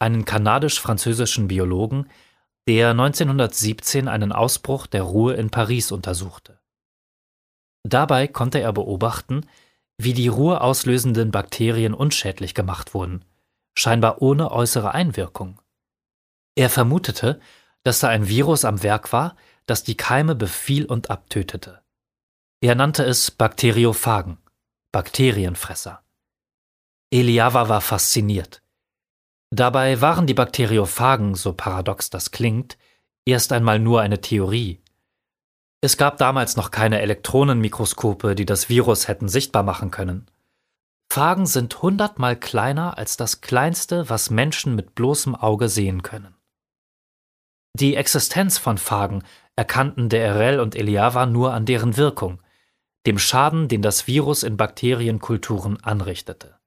[0.00, 2.10] einen kanadisch-französischen Biologen,
[2.66, 6.58] der 1917 einen Ausbruch der Ruhe in Paris untersuchte.
[7.84, 9.46] Dabei konnte er beobachten,
[9.98, 13.24] wie die Ruhe auslösenden Bakterien unschädlich gemacht wurden,
[13.74, 15.60] scheinbar ohne äußere Einwirkung.
[16.54, 17.40] Er vermutete,
[17.82, 21.82] dass da ein Virus am Werk war, das die Keime befiel und abtötete.
[22.60, 24.38] Er nannte es Bakteriophagen,
[24.92, 26.02] Bakterienfresser.
[27.10, 28.62] Eliava war fasziniert.
[29.50, 32.76] Dabei waren die Bakteriophagen, so paradox das klingt,
[33.24, 34.80] erst einmal nur eine Theorie.
[35.80, 40.26] Es gab damals noch keine Elektronenmikroskope, die das Virus hätten sichtbar machen können.
[41.14, 46.34] Phagen sind hundertmal kleiner als das kleinste, was Menschen mit bloßem Auge sehen können.
[47.78, 49.22] Die Existenz von Phagen
[49.54, 52.42] erkannten DRL und Eliava nur an deren Wirkung,
[53.06, 56.58] dem Schaden, den das Virus in Bakterienkulturen anrichtete.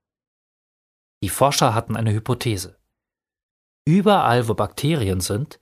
[1.21, 2.79] Die Forscher hatten eine Hypothese.
[3.83, 5.60] Überall, wo Bakterien sind,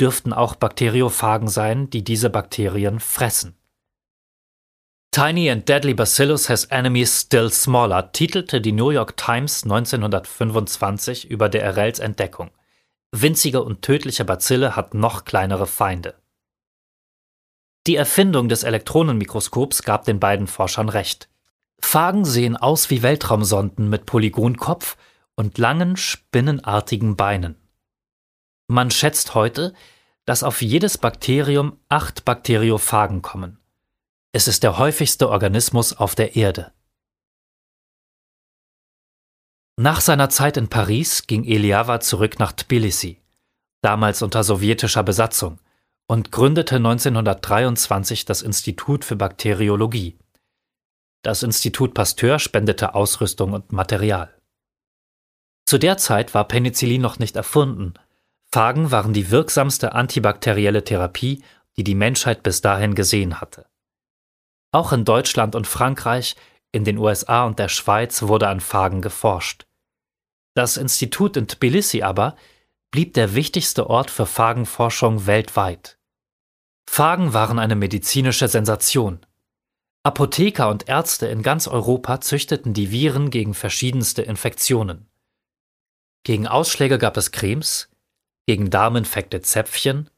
[0.00, 3.57] dürften auch Bakteriophagen sein, die diese Bakterien fressen.
[5.10, 11.48] Tiny and Deadly Bacillus has enemies still smaller, titelte die New York Times 1925 über
[11.48, 12.50] der Erels Entdeckung.
[13.10, 16.14] Winzige und tödliche Bazille hat noch kleinere Feinde.
[17.86, 21.30] Die Erfindung des Elektronenmikroskops gab den beiden Forschern recht.
[21.80, 24.98] Phagen sehen aus wie Weltraumsonden mit Polygonkopf
[25.36, 27.56] und langen, spinnenartigen Beinen.
[28.66, 29.72] Man schätzt heute,
[30.26, 33.58] dass auf jedes Bakterium acht Bakteriophagen kommen.
[34.32, 36.72] Es ist der häufigste Organismus auf der Erde.
[39.80, 43.22] Nach seiner Zeit in Paris ging Eliava zurück nach Tbilisi,
[43.80, 45.60] damals unter sowjetischer Besatzung,
[46.08, 50.18] und gründete 1923 das Institut für Bakteriologie.
[51.22, 54.34] Das Institut Pasteur spendete Ausrüstung und Material.
[55.64, 57.94] Zu der Zeit war Penicillin noch nicht erfunden.
[58.50, 61.44] Phagen waren die wirksamste antibakterielle Therapie,
[61.76, 63.67] die die Menschheit bis dahin gesehen hatte.
[64.72, 66.36] Auch in Deutschland und Frankreich,
[66.72, 69.66] in den USA und der Schweiz wurde an Phagen geforscht.
[70.54, 72.36] Das Institut in Tbilisi aber
[72.90, 75.98] blieb der wichtigste Ort für Phagenforschung weltweit.
[76.88, 79.20] Phagen waren eine medizinische Sensation.
[80.02, 85.06] Apotheker und Ärzte in ganz Europa züchteten die Viren gegen verschiedenste Infektionen.
[86.24, 87.90] Gegen Ausschläge gab es Cremes,
[88.46, 90.08] gegen Darminfekte Zäpfchen,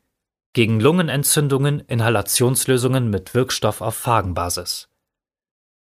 [0.53, 4.89] gegen Lungenentzündungen Inhalationslösungen mit Wirkstoff auf Phagenbasis.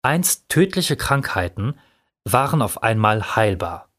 [0.02, 1.80] Einst tödliche Krankheiten
[2.26, 3.90] waren auf einmal heilbar.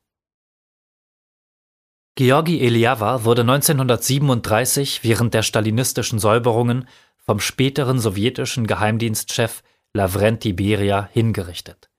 [2.16, 11.90] Georgi Eliava wurde 1937 während der stalinistischen Säuberungen vom späteren sowjetischen Geheimdienstchef Lavrenti Beria hingerichtet.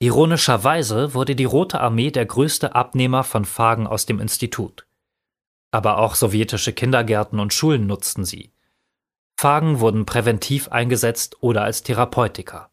[0.00, 4.87] Ironischerweise wurde die Rote Armee der größte Abnehmer von Phagen aus dem Institut.
[5.70, 8.52] Aber auch sowjetische Kindergärten und Schulen nutzten sie.
[9.38, 12.70] Phagen wurden präventiv eingesetzt oder als Therapeutika.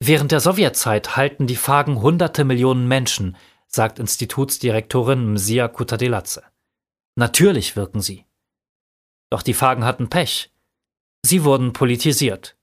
[0.00, 6.44] Während der Sowjetzeit halten die Phagen hunderte Millionen Menschen, sagt Institutsdirektorin Msia Kutadelatze.
[7.16, 8.24] Natürlich wirken sie.
[9.30, 10.52] Doch die Phagen hatten Pech.
[11.24, 12.56] Sie wurden politisiert.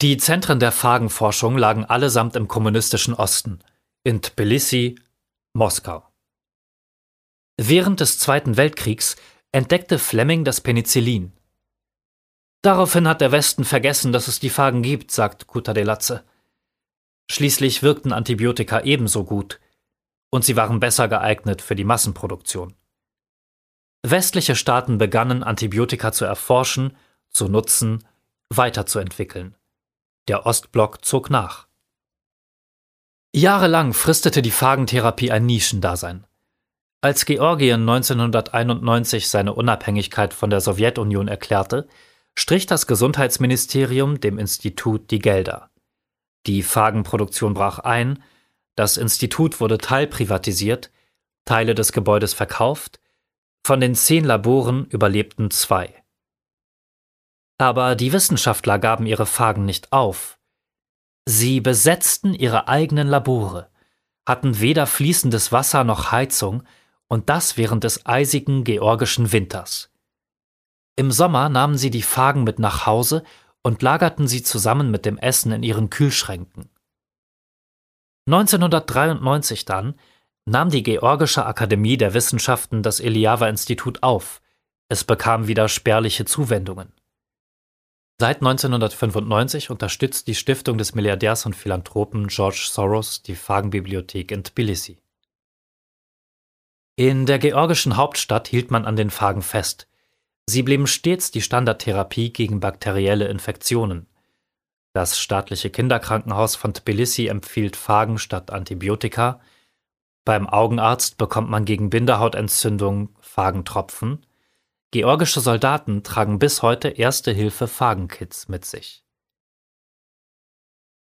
[0.00, 3.58] Die Zentren der Phagenforschung lagen allesamt im kommunistischen Osten,
[4.04, 4.98] in Tbilisi,
[5.54, 6.07] Moskau.
[7.60, 9.16] Während des Zweiten Weltkriegs
[9.50, 11.32] entdeckte Fleming das Penicillin.
[12.62, 16.24] Daraufhin hat der Westen vergessen, dass es die Phagen gibt, sagt Kutadelatze.
[17.28, 19.58] Schließlich wirkten Antibiotika ebenso gut,
[20.30, 22.74] und sie waren besser geeignet für die Massenproduktion.
[24.04, 26.96] Westliche Staaten begannen Antibiotika zu erforschen,
[27.30, 28.06] zu nutzen,
[28.50, 29.56] weiterzuentwickeln.
[30.28, 31.66] Der Ostblock zog nach.
[33.34, 36.24] Jahrelang fristete die Phagentherapie ein Nischendasein.
[37.00, 41.86] Als Georgien 1991 seine Unabhängigkeit von der Sowjetunion erklärte,
[42.36, 45.70] strich das Gesundheitsministerium dem Institut die Gelder.
[46.46, 48.22] Die Phagenproduktion brach ein,
[48.74, 50.90] das Institut wurde teilprivatisiert,
[51.44, 52.98] Teile des Gebäudes verkauft,
[53.64, 56.02] von den zehn Laboren überlebten zwei.
[57.58, 60.38] Aber die Wissenschaftler gaben ihre Phagen nicht auf.
[61.26, 63.70] Sie besetzten ihre eigenen Labore,
[64.26, 66.64] hatten weder fließendes Wasser noch Heizung,
[67.08, 69.90] und das während des eisigen georgischen Winters.
[70.96, 73.24] Im Sommer nahmen sie die Fagen mit nach Hause
[73.62, 76.68] und lagerten sie zusammen mit dem Essen in ihren Kühlschränken.
[78.26, 79.94] 1993 dann
[80.44, 84.42] nahm die Georgische Akademie der Wissenschaften das Eliava-Institut auf.
[84.88, 86.92] Es bekam wieder spärliche Zuwendungen.
[88.20, 94.98] Seit 1995 unterstützt die Stiftung des Milliardärs und Philanthropen George Soros die Fagenbibliothek in Tbilisi.
[96.98, 99.86] In der georgischen Hauptstadt hielt man an den Phagen fest.
[100.46, 104.08] Sie blieben stets die Standardtherapie gegen bakterielle Infektionen.
[104.94, 109.40] Das staatliche Kinderkrankenhaus von Tbilisi empfiehlt Phagen statt Antibiotika.
[110.24, 114.26] Beim Augenarzt bekommt man gegen Bindehautentzündung Phagentropfen.
[114.90, 119.04] Georgische Soldaten tragen bis heute Erste-Hilfe-Phagenkits mit sich.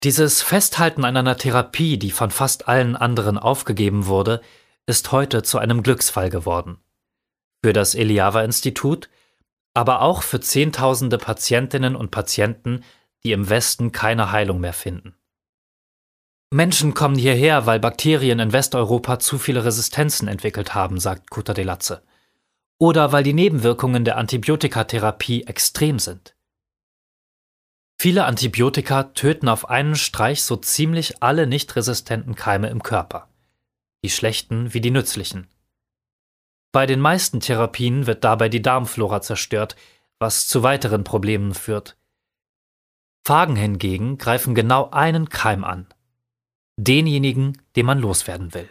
[0.03, 4.41] Dieses Festhalten an einer Therapie, die von fast allen anderen aufgegeben wurde,
[4.91, 6.77] ist heute zu einem Glücksfall geworden.
[7.63, 9.09] Für das Eliava-Institut,
[9.73, 12.83] aber auch für Zehntausende Patientinnen und Patienten,
[13.23, 15.15] die im Westen keine Heilung mehr finden.
[16.53, 21.63] Menschen kommen hierher, weil Bakterien in Westeuropa zu viele Resistenzen entwickelt haben, sagt Kuta de
[21.63, 22.03] Latze.
[22.77, 26.35] Oder weil die Nebenwirkungen der Antibiotikatherapie extrem sind.
[27.97, 33.30] Viele Antibiotika töten auf einen Streich so ziemlich alle nicht resistenten Keime im Körper
[34.03, 35.47] die schlechten wie die nützlichen.
[36.71, 39.75] Bei den meisten Therapien wird dabei die Darmflora zerstört,
[40.19, 41.97] was zu weiteren Problemen führt.
[43.25, 45.87] Phagen hingegen greifen genau einen Keim an.
[46.77, 48.69] Denjenigen, den man loswerden will.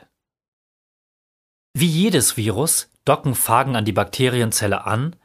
[1.75, 5.17] Wie jedes Virus docken Phagen an die Bakterienzelle an,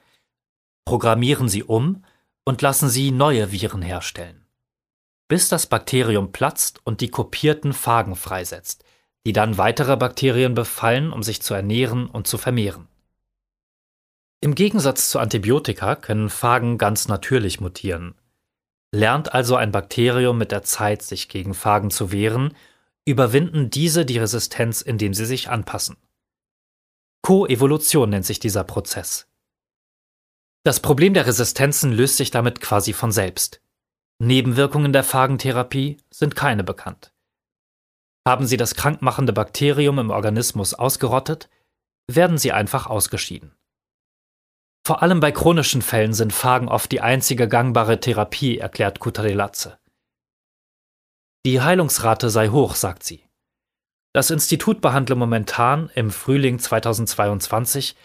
[0.85, 2.05] programmieren sie um
[2.43, 4.45] und lassen sie neue Viren herstellen.
[5.27, 8.84] Bis das Bakterium platzt und die kopierten Phagen freisetzt,
[9.25, 12.87] die dann weitere Bakterien befallen, um sich zu ernähren und zu vermehren.
[14.41, 18.13] Im Gegensatz zu Antibiotika können Phagen ganz natürlich mutieren.
[18.91, 22.53] Lernt also ein Bakterium mit der Zeit, sich gegen Phagen zu wehren,
[23.05, 25.97] überwinden diese die Resistenz, indem sie sich anpassen.
[27.23, 29.27] Koevolution nennt sich dieser Prozess.
[30.63, 33.61] Das Problem der Resistenzen löst sich damit quasi von selbst.
[34.19, 37.14] Nebenwirkungen der Phagentherapie sind keine bekannt.
[38.27, 41.49] Haben sie das krankmachende Bakterium im Organismus ausgerottet,
[42.07, 43.55] werden sie einfach ausgeschieden.
[44.85, 49.79] Vor allem bei chronischen Fällen sind Phagen oft die einzige gangbare Therapie, erklärt Kutarelatze.
[51.45, 53.23] Die Heilungsrate sei hoch, sagt sie.
[54.13, 57.95] Das Institut behandle momentan im Frühling 2022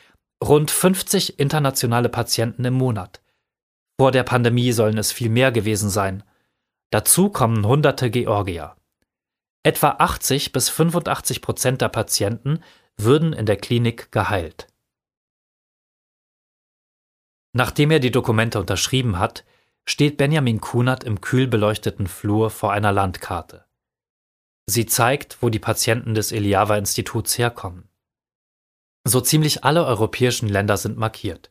[0.42, 3.22] rund 50 internationale Patienten im Monat.
[3.98, 6.22] Vor der Pandemie sollen es viel mehr gewesen sein.
[6.90, 8.74] Dazu kommen hunderte Georgier.
[9.62, 12.62] Etwa 80 bis 85 Prozent der Patienten
[12.96, 14.68] würden in der Klinik geheilt.
[17.52, 19.44] Nachdem er die Dokumente unterschrieben hat,
[19.84, 23.66] steht Benjamin Kunert im kühl beleuchteten Flur vor einer Landkarte.
[24.66, 27.88] Sie zeigt, wo die Patienten des Eliava-Instituts herkommen.
[29.04, 31.50] So ziemlich alle europäischen Länder sind markiert.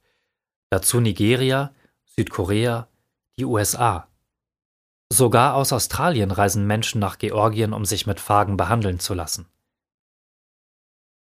[0.70, 2.88] Dazu Nigeria, Südkorea,
[3.38, 4.09] die USA.
[5.12, 9.48] Sogar aus Australien reisen Menschen nach Georgien, um sich mit Phagen behandeln zu lassen.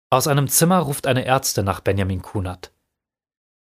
[0.10, 2.72] Aus einem Zimmer ruft eine Ärztin nach Benjamin Kunert.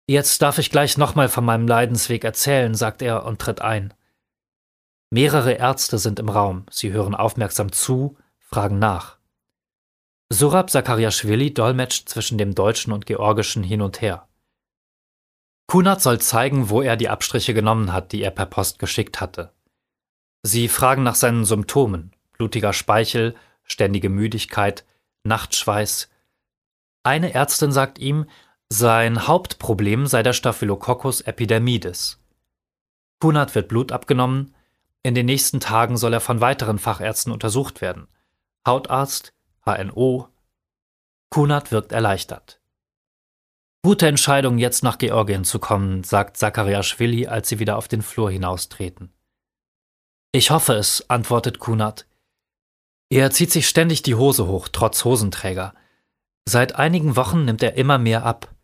[0.06, 3.94] Jetzt darf ich gleich nochmal von meinem Leidensweg erzählen, sagt er und tritt ein.
[5.10, 9.18] Mehrere Ärzte sind im Raum, sie hören aufmerksam zu, fragen nach.
[10.28, 14.28] Surab Sakariaschwili dolmetscht zwischen dem Deutschen und Georgischen hin und her.
[15.66, 19.52] Kunert soll zeigen, wo er die Abstriche genommen hat, die er per Post geschickt hatte.
[20.42, 24.84] Sie fragen nach seinen Symptomen: blutiger Speichel, ständige Müdigkeit,
[25.24, 26.08] Nachtschweiß.
[27.02, 28.26] Eine Ärztin sagt ihm,
[28.68, 32.22] sein Hauptproblem sei der Staphylococcus epidermidis.
[33.20, 34.54] Kunert wird Blut abgenommen.
[35.02, 38.06] In den nächsten Tagen soll er von weiteren Fachärzten untersucht werden.
[38.66, 39.32] Hautarzt,
[39.64, 40.28] HNO.
[41.30, 42.60] Kunert wirkt erleichtert.
[43.82, 48.30] Gute Entscheidung, jetzt nach Georgien zu kommen, sagt Zachariaschwili, als sie wieder auf den Flur
[48.30, 49.12] hinaustreten.
[50.32, 52.06] Ich hoffe es, antwortet Kunert.
[53.10, 55.74] Er zieht sich ständig die Hose hoch, trotz Hosenträger.
[56.48, 58.54] Seit einigen Wochen nimmt er immer mehr ab.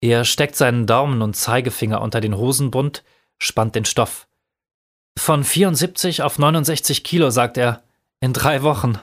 [0.00, 3.02] Er steckt seinen Daumen und Zeigefinger unter den Hosenbund,
[3.38, 4.28] spannt den Stoff.
[5.18, 7.82] Von 74 auf 69 Kilo, sagt er,
[8.20, 9.00] in drei Wochen.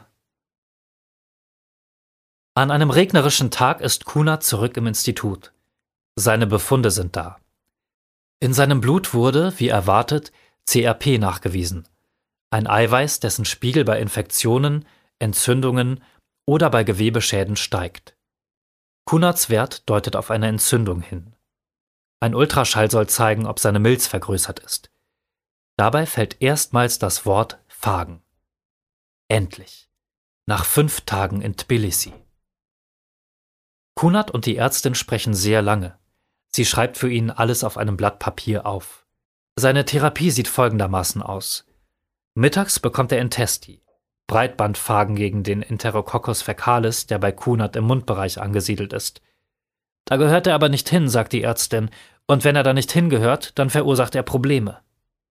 [2.55, 5.51] An einem regnerischen Tag ist Kunert zurück im Institut.
[6.15, 7.39] Seine Befunde sind da.
[8.39, 10.31] In seinem Blut wurde, wie erwartet,
[10.66, 11.88] CRP nachgewiesen,
[12.53, 14.86] ein Eiweiß, dessen Spiegel bei Infektionen,
[15.20, 16.03] Entzündungen
[16.45, 18.16] oder bei Gewebeschäden steigt.
[19.05, 21.36] Kunads Wert deutet auf eine Entzündung hin.
[22.20, 24.91] Ein Ultraschall soll zeigen, ob seine Milz vergrößert ist.
[25.78, 28.22] Dabei fällt erstmals das Wort Fagen.
[29.28, 29.89] Endlich.
[30.45, 32.14] Nach fünf Tagen in Tbilisi.
[33.95, 35.97] Kunat und die Ärztin sprechen sehr lange.
[36.55, 39.03] Sie schreibt für ihn alles auf einem Blatt Papier auf.
[39.56, 41.66] Seine Therapie sieht folgendermaßen aus.
[42.34, 43.84] Mittags bekommt er Intesti,
[44.26, 49.22] Breitbandphagen gegen den Enterococcus fecalis, der bei Kunat im Mundbereich angesiedelt ist.
[50.06, 51.91] Da gehört er aber nicht hin, sagt die Ärztin,
[52.26, 54.80] und wenn er da nicht hingehört, dann verursacht er Probleme.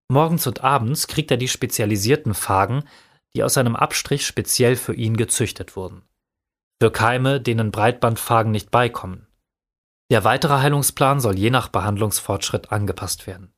[0.09, 2.85] Morgens und abends kriegt er die spezialisierten Phagen,
[3.35, 6.03] die aus seinem Abstrich speziell für ihn gezüchtet wurden.
[6.81, 9.27] Für Keime, denen Breitbandphagen nicht beikommen.
[10.11, 13.53] Der weitere Heilungsplan soll je nach Behandlungsfortschritt angepasst werden.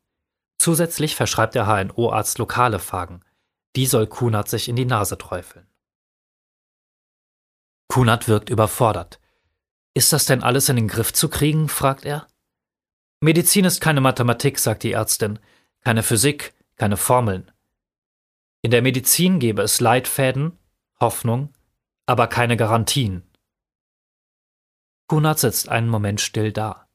[0.59, 3.25] Zusätzlich verschreibt der HNO-Arzt lokale Phagen.
[3.77, 5.67] Die soll Kunert sich in die Nase träufeln.
[7.89, 9.21] Kunert wirkt überfordert.
[9.95, 11.69] Ist das denn alles in den Griff zu kriegen?
[11.69, 12.27] fragt er.
[13.21, 15.39] Medizin ist keine Mathematik, sagt die Ärztin,
[15.81, 17.51] keine Physik, keine Formeln.
[18.63, 20.59] In der Medizin gäbe es Leitfäden,
[21.01, 21.53] Hoffnung,
[22.07, 23.23] aber keine Garantien.
[25.07, 26.89] Kunert sitzt einen Moment still da.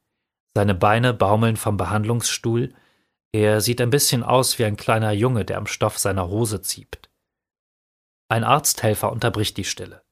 [0.55, 2.73] Seine Beine baumeln vom Behandlungsstuhl,
[3.31, 7.09] er sieht ein bisschen aus wie ein kleiner Junge, der am Stoff seiner Hose zieht.
[8.27, 10.03] Ein Arzthelfer unterbricht die Stille.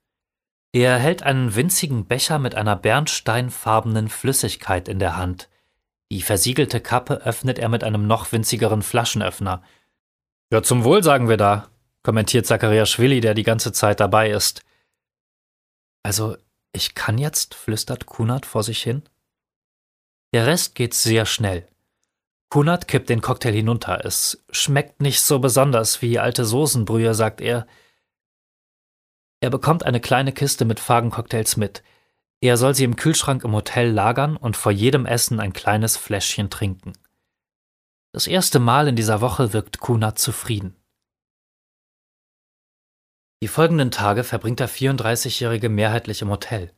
[0.73, 5.49] Er hält einen winzigen Becher mit einer bernsteinfarbenen Flüssigkeit in der Hand.
[6.11, 9.63] Die versiegelte Kappe öffnet er mit einem noch winzigeren Flaschenöffner.
[10.51, 11.69] Ja, zum Wohl sagen wir da,
[12.03, 14.63] kommentiert Zachariaschwili, der die ganze Zeit dabei ist.
[16.03, 16.37] Also,
[16.71, 19.03] ich kann jetzt, flüstert Kunert vor sich hin.
[20.33, 21.67] Der Rest geht sehr schnell.
[22.49, 24.05] Kunert kippt den Cocktail hinunter.
[24.05, 27.67] Es schmeckt nicht so besonders wie alte Soßenbrühe, sagt er.
[29.41, 31.83] Er bekommt eine kleine Kiste mit Fagencocktails mit.
[32.39, 36.49] Er soll sie im Kühlschrank im Hotel lagern und vor jedem Essen ein kleines Fläschchen
[36.49, 36.93] trinken.
[38.13, 40.75] Das erste Mal in dieser Woche wirkt Kunert zufrieden.
[43.43, 46.73] Die folgenden Tage verbringt der 34-Jährige mehrheitlich im Hotel,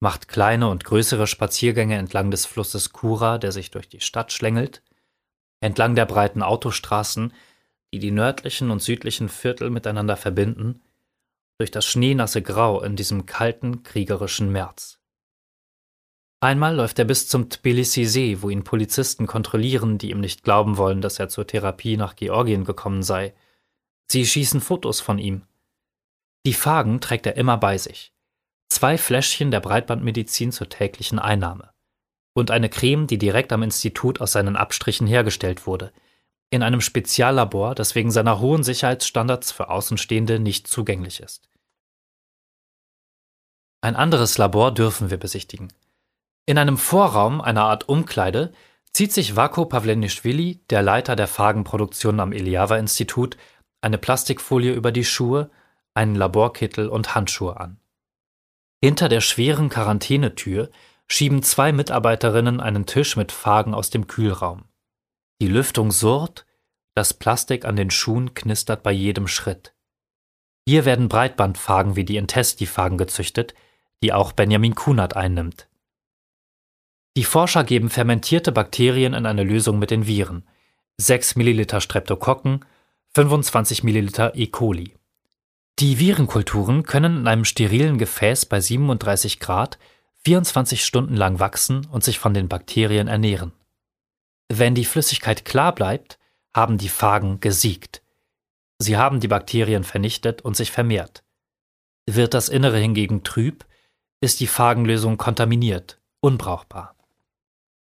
[0.00, 4.82] macht kleine und größere Spaziergänge entlang des Flusses Kura, der sich durch die Stadt schlängelt,
[5.60, 7.32] entlang der breiten Autostraßen,
[7.92, 10.82] die die nördlichen und südlichen Viertel miteinander verbinden,
[11.58, 15.00] durch das schneenasse Grau in diesem kalten, kriegerischen März.
[16.40, 21.00] Einmal läuft er bis zum Tbilisi-See, wo ihn Polizisten kontrollieren, die ihm nicht glauben wollen,
[21.00, 23.34] dass er zur Therapie nach Georgien gekommen sei.
[24.06, 25.42] Sie schießen Fotos von ihm.
[26.46, 28.12] Die Phagen trägt er immer bei sich.
[28.68, 31.72] Zwei Fläschchen der Breitbandmedizin zur täglichen Einnahme
[32.38, 35.92] und eine Creme, die direkt am Institut aus seinen Abstrichen hergestellt wurde,
[36.50, 41.48] in einem Speziallabor, das wegen seiner hohen Sicherheitsstandards für Außenstehende nicht zugänglich ist.
[43.80, 45.68] Ein anderes Labor dürfen wir besichtigen.
[46.46, 48.52] In einem Vorraum, einer Art Umkleide,
[48.92, 53.36] zieht sich Vako Pavlenischvili, der Leiter der Phagenproduktion am Eliava-Institut,
[53.80, 55.50] eine Plastikfolie über die Schuhe,
[55.94, 57.78] einen Laborkittel und Handschuhe an.
[58.82, 60.70] Hinter der schweren Quarantänetür
[61.10, 64.64] schieben zwei Mitarbeiterinnen einen Tisch mit Phagen aus dem Kühlraum.
[65.40, 66.46] Die Lüftung surrt,
[66.94, 69.74] das Plastik an den Schuhen knistert bei jedem Schritt.
[70.66, 73.54] Hier werden Breitbandphagen wie die Intesti-Phagen gezüchtet,
[74.02, 75.68] die auch Benjamin Kunert einnimmt.
[77.16, 80.46] Die Forscher geben fermentierte Bakterien in eine Lösung mit den Viren.
[80.98, 82.64] 6 Milliliter Streptokokken,
[83.14, 84.48] 25 Milliliter E.
[84.48, 84.94] coli.
[85.78, 89.78] Die Virenkulturen können in einem sterilen Gefäß bei 37 Grad
[90.28, 93.52] 24 Stunden lang wachsen und sich von den Bakterien ernähren.
[94.50, 96.18] Wenn die Flüssigkeit klar bleibt,
[96.54, 98.02] haben die Phagen gesiegt.
[98.78, 101.24] Sie haben die Bakterien vernichtet und sich vermehrt.
[102.04, 103.64] Wird das Innere hingegen trüb,
[104.20, 106.94] ist die Phagenlösung kontaminiert, unbrauchbar.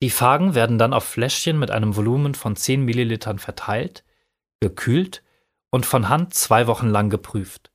[0.04, 4.04] Die Phagen werden dann auf Fläschchen mit einem Volumen von 10 Millilitern verteilt,
[4.60, 5.24] gekühlt
[5.72, 7.72] und von Hand zwei Wochen lang geprüft.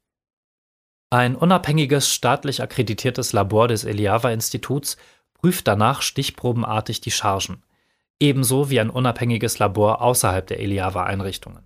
[1.11, 4.97] Ein unabhängiges staatlich akkreditiertes Labor des Eliava-Instituts
[5.35, 7.63] prüft danach stichprobenartig die Chargen,
[8.19, 11.65] ebenso wie ein unabhängiges Labor außerhalb der Eliava-Einrichtungen.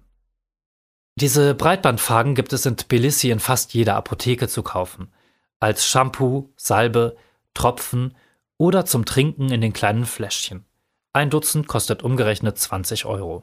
[1.16, 5.12] Diese Breitbandphagen gibt es in Tbilisi in fast jeder Apotheke zu kaufen,
[5.60, 7.16] als Shampoo, Salbe,
[7.54, 8.14] Tropfen
[8.56, 10.64] oder zum Trinken in den kleinen Fläschchen.
[11.12, 13.42] Ein Dutzend kostet umgerechnet 20 Euro.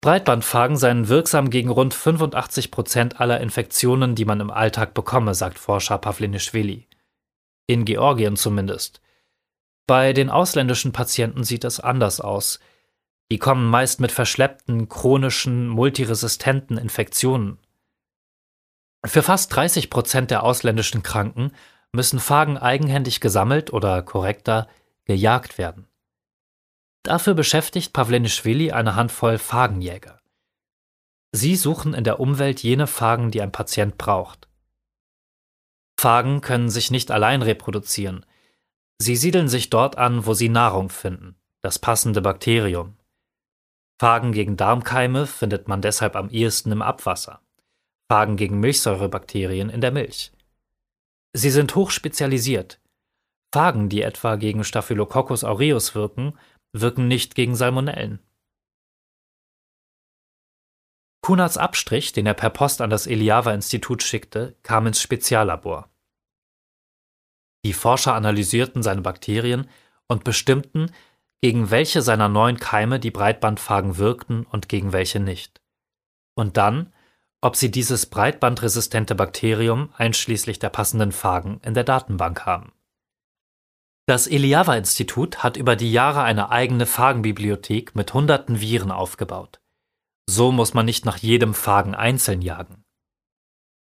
[0.00, 5.58] Breitbandphagen seien wirksam gegen rund 85 Prozent aller Infektionen, die man im Alltag bekomme, sagt
[5.58, 6.86] Forscher Pavlinischvili.
[7.66, 9.00] In Georgien zumindest.
[9.88, 12.60] Bei den ausländischen Patienten sieht es anders aus.
[13.32, 17.58] Die kommen meist mit verschleppten, chronischen, multiresistenten Infektionen.
[19.04, 21.52] Für fast 30 Prozent der ausländischen Kranken
[21.92, 24.68] müssen Phagen eigenhändig gesammelt oder korrekter
[25.06, 25.87] gejagt werden.
[27.02, 30.20] Dafür beschäftigt Pawlenischwili eine Handvoll Phagenjäger.
[31.32, 34.48] Sie suchen in der Umwelt jene Phagen, die ein Patient braucht.
[35.98, 38.24] Phagen können sich nicht allein reproduzieren.
[38.98, 42.96] Sie siedeln sich dort an, wo sie Nahrung finden, das passende Bakterium.
[44.00, 47.40] Phagen gegen Darmkeime findet man deshalb am ehesten im Abwasser.
[48.10, 50.32] Phagen gegen Milchsäurebakterien in der Milch.
[51.32, 52.80] Sie sind hochspezialisiert.
[53.52, 56.34] Phagen, die etwa gegen Staphylococcus aureus wirken,
[56.72, 58.20] wirken nicht gegen Salmonellen.
[61.22, 65.90] Kunads Abstrich, den er per Post an das Eliava-Institut schickte, kam ins Speziallabor.
[67.64, 69.68] Die Forscher analysierten seine Bakterien
[70.06, 70.92] und bestimmten,
[71.40, 75.60] gegen welche seiner neuen Keime die Breitbandphagen wirkten und gegen welche nicht.
[76.34, 76.92] Und dann
[77.40, 82.72] ob sie dieses breitbandresistente Bakterium einschließlich der passenden Phagen in der Datenbank haben.
[84.08, 89.60] Das Eliava-Institut hat über die Jahre eine eigene Phagenbibliothek mit hunderten Viren aufgebaut.
[90.26, 92.86] So muss man nicht nach jedem Phagen einzeln jagen.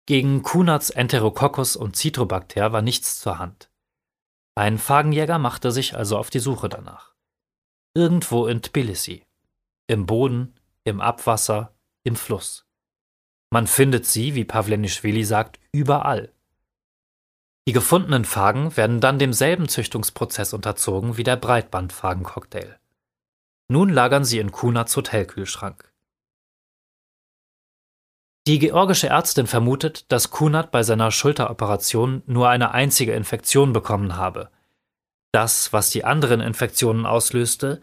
[0.07, 3.73] Gegen Kunads Enterococcus und Citrobacter war nichts zur Hand.
[4.55, 7.17] Ein Phagenjäger machte sich also auf die Suche danach.
[7.97, 9.25] Irgendwo in Tbilisi.
[9.89, 10.55] Im Boden,
[10.85, 12.69] im Abwasser, im Fluss.
[13.51, 16.34] Man findet sie, wie Pawlenischwili sagt, überall.
[17.67, 22.79] Die gefundenen Phagen werden dann demselben Züchtungsprozess unterzogen wie der Breitbandphagencocktail.
[23.69, 25.91] Nun lagern sie in Kunads Hotelkühlschrank.
[28.47, 34.51] Die georgische Ärztin vermutet, dass Kunat bei seiner Schulteroperation nur eine einzige Infektion bekommen habe.
[35.33, 37.81] Das, was die anderen Infektionen auslöste,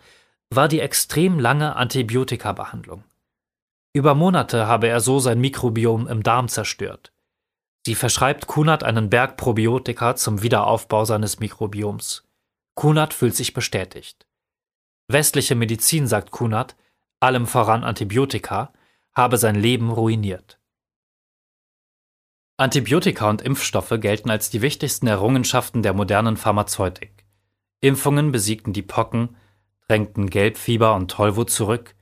[0.51, 3.03] war die extrem lange Antibiotikabehandlung.
[3.93, 7.10] Über Monate habe er so sein Mikrobiom im Darm zerstört.
[7.85, 12.23] Sie verschreibt Kunat einen Berg Probiotika zum Wiederaufbau seines Mikrobioms.
[12.75, 14.27] Kunat fühlt sich bestätigt.
[15.07, 16.75] Westliche Medizin, sagt Kunat,
[17.19, 18.71] allem voran Antibiotika,
[19.13, 20.59] habe sein Leben ruiniert.
[22.57, 27.25] Antibiotika und Impfstoffe gelten als die wichtigsten Errungenschaften der modernen Pharmazeutik.
[27.81, 29.35] Impfungen besiegten die Pocken,
[29.87, 31.95] drängten Gelbfieber und Tollwut zurück,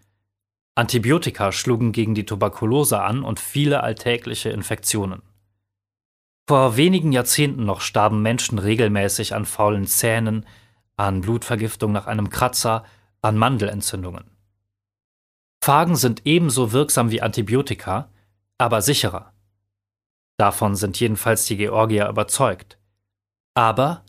[0.75, 5.21] Antibiotika schlugen gegen die Tuberkulose an und viele alltägliche Infektionen.
[6.49, 10.47] Vor wenigen Jahrzehnten noch starben Menschen regelmäßig an faulen Zähnen,
[10.97, 12.85] an Blutvergiftung nach einem Kratzer,
[13.21, 14.31] an Mandelentzündungen.
[15.63, 18.09] Phagen sind ebenso wirksam wie Antibiotika,
[18.57, 19.31] aber sicherer.
[20.37, 22.79] Davon sind jedenfalls die Georgier überzeugt.
[23.53, 24.03] Aber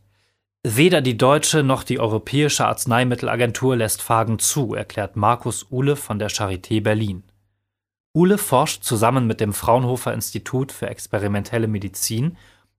[0.62, 6.30] Weder die deutsche noch die Europäische Arzneimittelagentur lässt Phagen zu, erklärt Markus Uhle von der
[6.30, 7.22] Charité Berlin.
[8.14, 12.36] Uhle forscht zusammen mit dem Fraunhofer Institut für experimentelle Medizin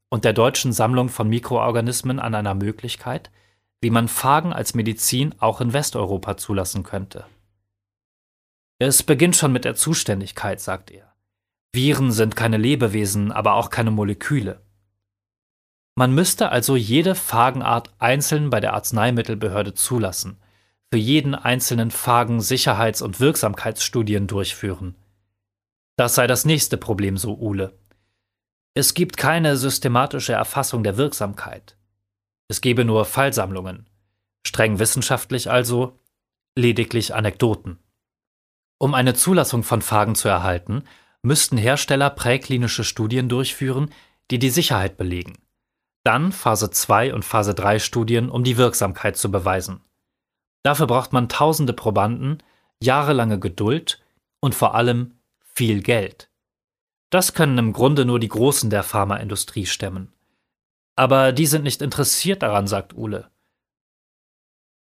[0.10, 3.32] und der Deutschen Sammlung von Mikroorganismen an einer Möglichkeit,
[3.80, 7.26] wie man Phagen als Medizin auch in Westeuropa zulassen könnte.
[8.78, 11.14] Es beginnt schon mit der Zuständigkeit, sagt er.
[11.74, 14.62] Viren sind keine Lebewesen, aber auch keine Moleküle.
[15.96, 20.42] Man müsste also jede Phagenart einzeln bei der Arzneimittelbehörde zulassen,
[20.92, 24.96] für jeden einzelnen Phagen Sicherheits- und Wirksamkeitsstudien durchführen.
[26.02, 27.78] Das sei das nächste Problem, so Uhle.
[28.74, 31.78] Es gibt keine systematische Erfassung der Wirksamkeit.
[32.48, 33.88] Es gebe nur Fallsammlungen,
[34.44, 36.00] streng wissenschaftlich also,
[36.58, 37.78] lediglich Anekdoten.
[38.80, 40.86] Um eine Zulassung von Phagen zu erhalten,
[41.22, 43.92] müssten Hersteller präklinische Studien durchführen,
[44.32, 45.38] die die Sicherheit belegen.
[46.04, 49.82] Dann Phase 2 und Phase 3 Studien, um die Wirksamkeit zu beweisen.
[50.64, 52.42] Dafür braucht man tausende Probanden,
[52.82, 54.02] jahrelange Geduld
[54.40, 55.21] und vor allem
[55.62, 56.28] viel Geld.
[57.12, 60.12] Das können im Grunde nur die Großen der Pharmaindustrie stemmen.
[60.96, 63.30] Aber die sind nicht interessiert daran, sagt Uhle.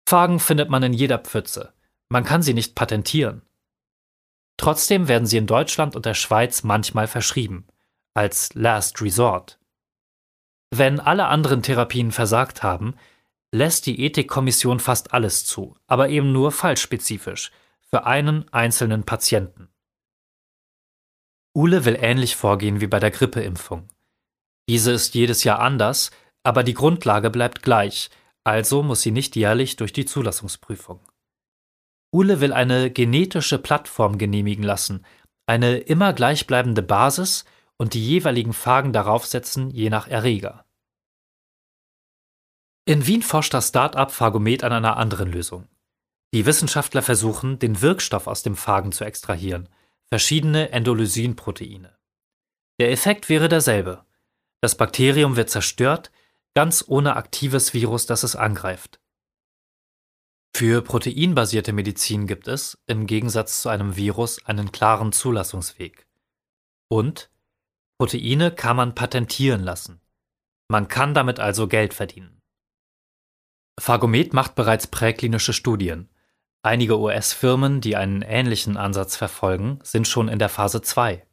[0.05, 1.71] Phagen findet man in jeder Pfütze.
[2.09, 3.41] Man kann sie nicht patentieren.
[4.57, 7.67] Trotzdem werden sie in Deutschland und der Schweiz manchmal verschrieben,
[8.13, 9.57] als Last Resort.
[10.71, 12.95] Wenn alle anderen Therapien versagt haben,
[13.53, 17.53] lässt die Ethikkommission fast alles zu, aber eben nur fallspezifisch,
[17.89, 19.69] für einen einzelnen Patienten.
[21.55, 23.87] Uhle will ähnlich vorgehen wie bei der Grippeimpfung.
[24.67, 26.11] Diese ist jedes Jahr anders,
[26.43, 28.09] aber die Grundlage bleibt gleich,
[28.43, 30.99] also muss sie nicht jährlich durch die Zulassungsprüfung.
[32.13, 35.05] Uhle will eine genetische Plattform genehmigen lassen,
[35.47, 37.45] eine immer gleichbleibende Basis
[37.77, 40.65] und die jeweiligen Phagen darauf setzen, je nach Erreger.
[42.85, 45.67] In Wien forscht das Start-up Phagomet an einer anderen Lösung.
[46.33, 49.69] Die Wissenschaftler versuchen, den Wirkstoff aus dem Phagen zu extrahieren,
[50.09, 51.97] verschiedene Endolysinproteine.
[52.79, 54.05] Der Effekt wäre derselbe.
[54.61, 56.11] Das Bakterium wird zerstört,
[56.55, 58.99] ganz ohne aktives Virus, das es angreift.
[60.55, 66.07] Für proteinbasierte Medizin gibt es, im Gegensatz zu einem Virus, einen klaren Zulassungsweg.
[66.89, 67.29] Und
[67.97, 70.01] Proteine kann man patentieren lassen.
[70.69, 72.41] Man kann damit also Geld verdienen.
[73.79, 76.09] Phagomet macht bereits präklinische Studien.
[76.65, 81.23] Einige US-Firmen, die einen ähnlichen Ansatz verfolgen, sind schon in der Phase 2.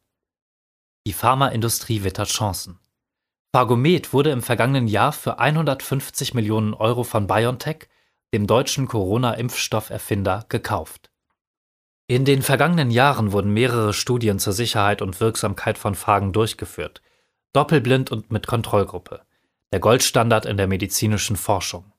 [1.06, 2.78] Die Pharmaindustrie wittert Chancen.
[3.50, 7.88] Phagomet wurde im vergangenen Jahr für 150 Millionen Euro von BioNTech,
[8.34, 11.10] dem deutschen Corona-Impfstofferfinder, gekauft.
[12.08, 17.00] In den vergangenen Jahren wurden mehrere Studien zur Sicherheit und Wirksamkeit von Phagen durchgeführt,
[17.54, 19.22] doppelblind und mit Kontrollgruppe,
[19.72, 21.91] der Goldstandard in der medizinischen Forschung.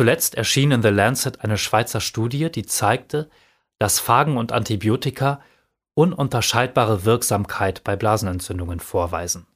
[0.00, 3.28] Zuletzt erschien in The Lancet eine Schweizer Studie, die zeigte,
[3.78, 5.42] dass Phagen und Antibiotika
[5.92, 9.46] ununterscheidbare Wirksamkeit bei Blasenentzündungen vorweisen.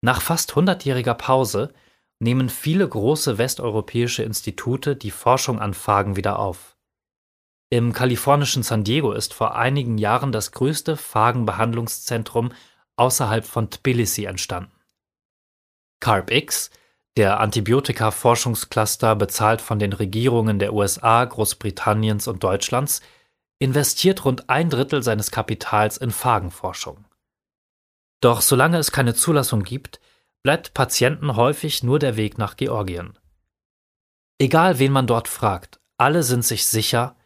[0.00, 1.72] Nach fast hundertjähriger Pause
[2.18, 6.76] nehmen viele große westeuropäische Institute die Forschung an Phagen wieder auf.
[7.70, 12.50] Im kalifornischen San Diego ist vor einigen Jahren das größte Phagenbehandlungszentrum
[12.96, 14.72] außerhalb von Tbilisi entstanden.
[16.00, 16.72] CARB-X
[17.16, 23.00] der Antibiotika-Forschungscluster, bezahlt von den Regierungen der USA, Großbritanniens und Deutschlands,
[23.58, 27.04] investiert rund ein Drittel seines Kapitals in Phagenforschung.
[28.20, 30.00] Doch solange es keine Zulassung gibt,
[30.42, 33.18] bleibt Patienten häufig nur der Weg nach Georgien.
[34.38, 37.16] Egal wen man dort fragt, alle sind sich sicher,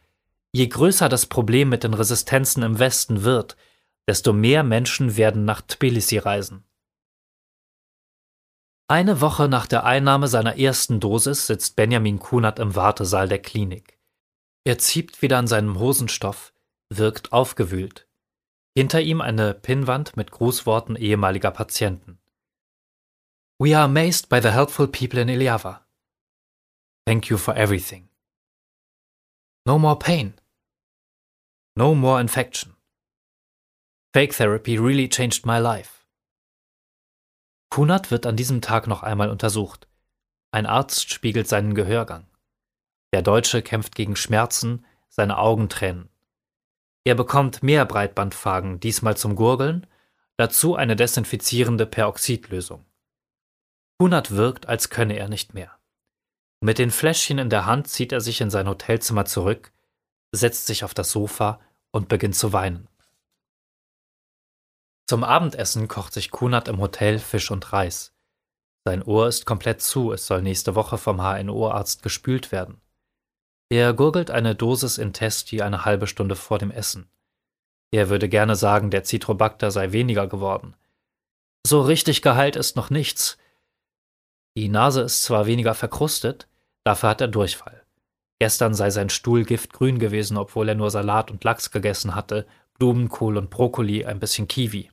[0.53, 3.57] je größer das Problem mit den Resistenzen im Westen wird,
[4.07, 6.65] desto mehr Menschen werden nach Tbilisi reisen.
[8.91, 13.99] Eine Woche nach der Einnahme seiner ersten Dosis sitzt Benjamin Kunert im Wartesaal der Klinik.
[14.65, 16.55] Er zieht wieder an seinem Hosenstoff,
[16.89, 18.09] wirkt aufgewühlt.
[18.75, 22.19] Hinter ihm eine Pinnwand mit Grußworten ehemaliger Patienten.
[23.59, 25.87] We are amazed by the helpful people in Iliava.
[27.07, 28.09] Thank you for everything.
[29.67, 30.33] No more pain.
[31.77, 32.75] No more infection.
[34.15, 35.98] Fake therapy really changed my life.
[37.71, 39.89] Kunert wird an diesem Tag noch einmal untersucht.
[40.51, 42.27] Ein Arzt spiegelt seinen Gehörgang.
[43.13, 46.09] Der Deutsche kämpft gegen Schmerzen, seine Augen tränen.
[47.05, 49.87] Er bekommt mehr Breitbandphagen, diesmal zum Gurgeln,
[50.37, 52.85] dazu eine desinfizierende Peroxidlösung.
[53.99, 55.79] Kunert wirkt, als könne er nicht mehr.
[56.61, 59.73] Mit den Fläschchen in der Hand zieht er sich in sein Hotelzimmer zurück,
[60.33, 61.61] setzt sich auf das Sofa
[61.91, 62.88] und beginnt zu weinen.
[65.09, 68.13] Zum Abendessen kocht sich Kunert im Hotel Fisch und Reis.
[68.85, 72.83] Sein Ohr ist komplett zu, es soll nächste Woche vom HNO-Arzt gespült werden.
[73.71, 77.09] Er gurgelt eine Dosis in Testi eine halbe Stunde vor dem Essen.
[77.91, 80.75] Er würde gerne sagen, der Citrobacter sei weniger geworden.
[81.67, 83.39] So richtig geheilt ist noch nichts.
[84.59, 86.49] Die Nase ist zwar weniger verkrustet,
[86.85, 87.83] dafür hat er Durchfall.
[88.41, 93.39] Gestern sei sein Stuhl giftgrün gewesen, obwohl er nur Salat und Lachs gegessen hatte, Blumenkohl
[93.39, 94.91] und Brokkoli, ein bisschen Kiwi.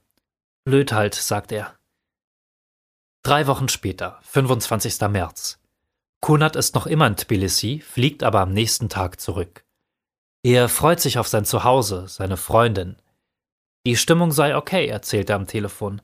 [0.66, 1.78] Blöd halt, sagt er.
[3.22, 5.00] Drei Wochen später, 25.
[5.10, 5.60] März.
[6.22, 9.64] Kunat ist noch immer in Tbilisi, fliegt aber am nächsten Tag zurück.
[10.42, 12.98] Er freut sich auf sein Zuhause, seine Freundin.
[13.86, 16.02] Die Stimmung sei okay, erzählt er am Telefon.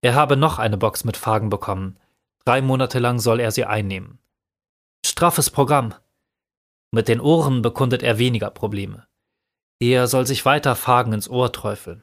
[0.00, 1.98] Er habe noch eine Box mit Fragen bekommen.
[2.46, 4.18] Drei Monate lang soll er sie einnehmen.
[5.04, 5.94] Straffes Programm.
[6.90, 9.06] Mit den Ohren bekundet er weniger Probleme.
[9.78, 12.02] Er soll sich weiter Fragen ins Ohr träufeln.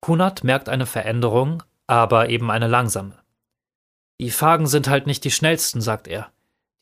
[0.00, 3.18] Kunert merkt eine Veränderung, aber eben eine langsame.
[4.20, 6.32] Die Phagen sind halt nicht die schnellsten, sagt er.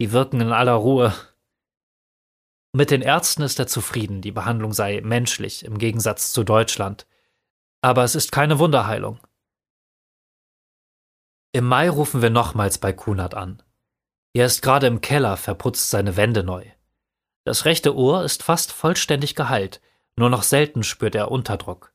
[0.00, 1.14] Die wirken in aller Ruhe.
[2.72, 7.06] Mit den Ärzten ist er zufrieden, die Behandlung sei menschlich im Gegensatz zu Deutschland.
[7.82, 9.20] Aber es ist keine Wunderheilung.
[11.52, 13.62] Im Mai rufen wir nochmals bei Kunert an.
[14.34, 16.66] Er ist gerade im Keller, verputzt seine Wände neu.
[17.44, 19.80] Das rechte Ohr ist fast vollständig geheilt,
[20.16, 21.94] nur noch selten spürt er Unterdruck.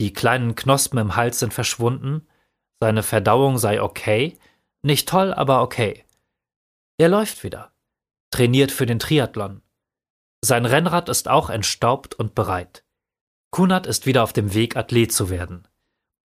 [0.00, 2.26] Die kleinen Knospen im Hals sind verschwunden,
[2.80, 4.38] seine Verdauung sei okay,
[4.82, 6.04] nicht toll, aber okay.
[6.98, 7.72] Er läuft wieder,
[8.30, 9.62] trainiert für den Triathlon.
[10.44, 12.84] Sein Rennrad ist auch entstaubt und bereit.
[13.50, 15.66] Kunert ist wieder auf dem Weg, Athlet zu werden.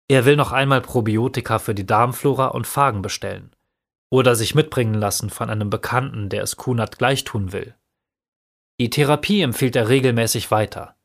[0.09, 3.55] Er will noch einmal Probiotika für die Darmflora und Phagen bestellen.
[4.09, 7.75] Oder sich mitbringen lassen von einem Bekannten, der es Kunert gleich tun will.
[8.79, 10.96] Die Therapie empfiehlt er regelmäßig weiter.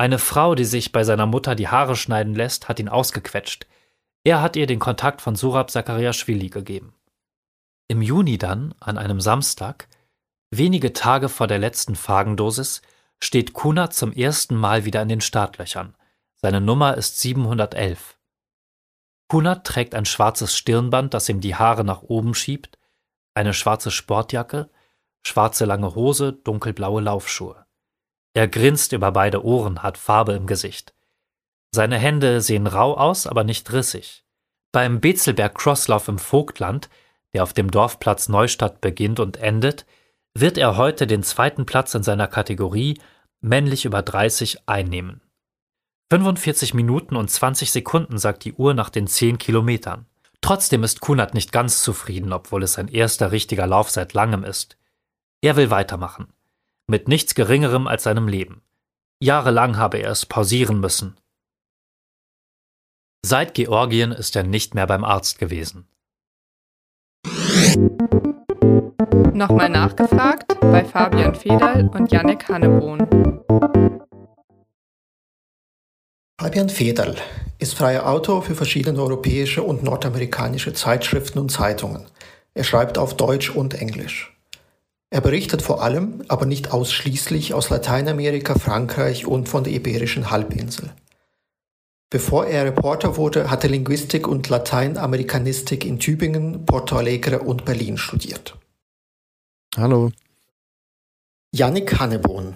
[0.00, 3.66] Eine Frau, die sich bei seiner Mutter die Haare schneiden lässt, hat ihn ausgequetscht.
[4.24, 6.94] Er hat ihr den Kontakt von Surab Zakariaschwili gegeben.
[7.86, 9.88] Im Juni dann, an einem Samstag,
[10.50, 12.80] wenige Tage vor der letzten Phagendosis,
[13.22, 15.94] steht Kuna zum ersten Mal wieder in den Startlöchern,
[16.40, 18.16] Seine Nummer ist 711.
[19.28, 22.78] Kunert trägt ein schwarzes Stirnband, das ihm die Haare nach oben schiebt,
[23.34, 24.70] eine schwarze Sportjacke,
[25.26, 27.66] schwarze lange Hose, dunkelblaue Laufschuhe.
[28.34, 30.94] Er grinst über beide Ohren, hat Farbe im Gesicht.
[31.72, 34.24] Seine Hände sehen rau aus, aber nicht rissig.
[34.72, 36.88] Beim Bezelberg Crosslauf im Vogtland,
[37.34, 39.86] der auf dem Dorfplatz Neustadt beginnt und endet,
[40.34, 43.00] wird er heute den zweiten Platz in seiner Kategorie
[43.40, 45.22] männlich über 30 einnehmen.
[46.10, 50.06] 45 Minuten und 20 Sekunden sagt die Uhr nach den 10 Kilometern.
[50.40, 54.76] Trotzdem ist Kunert nicht ganz zufrieden, obwohl es sein erster richtiger Lauf seit langem ist.
[55.40, 56.32] Er will weitermachen.
[56.90, 58.62] Mit nichts Geringerem als seinem Leben.
[59.22, 61.16] Jahrelang habe er es pausieren müssen.
[63.24, 65.86] Seit Georgien ist er nicht mehr beim Arzt gewesen.
[69.32, 73.06] Nochmal nachgefragt bei Fabian Federl und Yannick Hannebohn.
[76.40, 77.14] Fabian Federl
[77.60, 82.10] ist freier Autor für verschiedene europäische und nordamerikanische Zeitschriften und Zeitungen.
[82.54, 84.39] Er schreibt auf Deutsch und Englisch.
[85.12, 90.90] Er berichtet vor allem, aber nicht ausschließlich aus Lateinamerika, Frankreich und von der Iberischen Halbinsel.
[92.10, 97.98] Bevor er Reporter wurde, hat er Linguistik und Lateinamerikanistik in Tübingen, Porto Alegre und Berlin
[97.98, 98.56] studiert.
[99.76, 100.12] Hallo.
[101.52, 102.54] Yannick Hannebohn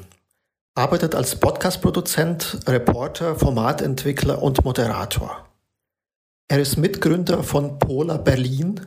[0.77, 5.49] arbeitet als Podcast-Produzent, Reporter, Formatentwickler und Moderator.
[6.49, 8.81] Er ist Mitgründer von Pola Berlin,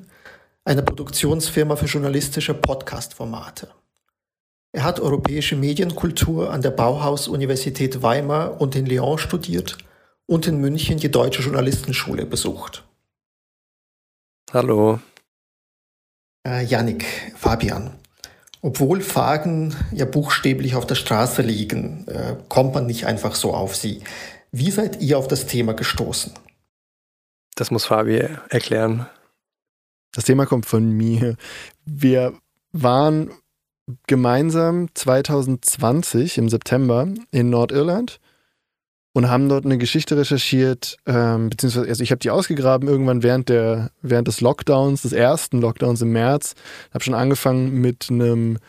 [0.68, 3.70] einer Produktionsfirma für journalistische Podcast-Formate.
[4.74, 9.78] Er hat europäische Medienkultur an der Bauhaus-Universität Weimar und in Lyon studiert
[10.26, 12.84] und in München die Deutsche Journalistenschule besucht.
[14.52, 15.00] Hallo.
[16.46, 17.06] Äh, Yannick,
[17.38, 17.96] Fabian.
[18.62, 23.78] Obwohl Fragen ja buchstäblich auf der Straße liegen, äh, kommt man nicht einfach so auf
[23.78, 24.04] sie.
[24.52, 26.34] Wie seid ihr auf das Thema gestoßen?
[27.56, 29.08] Das muss Fabi erklären.
[30.14, 31.36] Das Thema kommt von mir.
[31.86, 32.34] Wir
[32.72, 33.32] waren
[34.08, 38.20] gemeinsam 2020 im September in Nordirland
[39.14, 43.50] und haben dort eine Geschichte recherchiert, ähm, beziehungsweise also ich habe die ausgegraben irgendwann während
[43.50, 46.54] der während des Lockdowns, des ersten Lockdowns im März.
[46.94, 48.60] Habe schon angefangen mit einem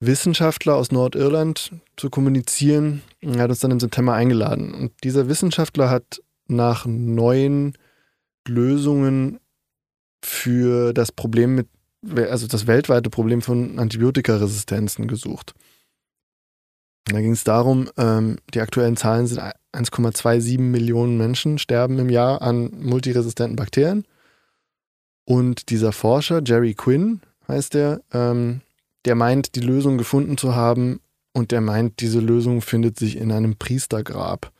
[0.00, 3.02] Wissenschaftler aus Nordirland zu kommunizieren.
[3.20, 7.74] Er hat uns dann im September eingeladen und dieser Wissenschaftler hat nach neuen
[8.46, 9.40] Lösungen
[10.22, 11.68] für das Problem mit
[12.30, 15.54] also das weltweite Problem von Antibiotikaresistenzen gesucht.
[17.06, 19.40] Da ging es darum, ähm, die aktuellen Zahlen sind
[19.72, 24.04] 1,27 Millionen Menschen sterben im Jahr an multiresistenten Bakterien.
[25.24, 28.60] Und dieser Forscher, Jerry Quinn heißt der, ähm,
[29.04, 31.00] der meint, die Lösung gefunden zu haben
[31.32, 34.52] und der meint, diese Lösung findet sich in einem Priestergrab.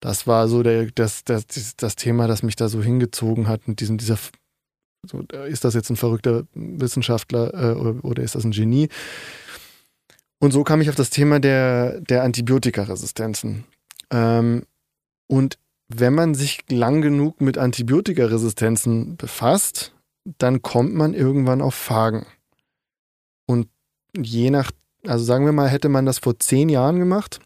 [0.00, 1.46] Das war so der, das, das,
[1.76, 4.18] das Thema, das mich da so hingezogen hat mit diesem, dieser,
[5.06, 8.88] so, ist das jetzt ein verrückter Wissenschaftler äh, oder, oder ist das ein Genie?
[10.38, 13.64] Und so kam ich auf das Thema der, der Antibiotikaresistenzen.
[14.10, 14.64] Ähm,
[15.28, 19.92] und wenn man sich lang genug mit Antibiotikaresistenzen befasst,
[20.38, 22.26] dann kommt man irgendwann auf Phagen.
[23.46, 23.68] Und
[24.16, 24.70] je nach,
[25.06, 27.40] also sagen wir mal, hätte man das vor zehn Jahren gemacht,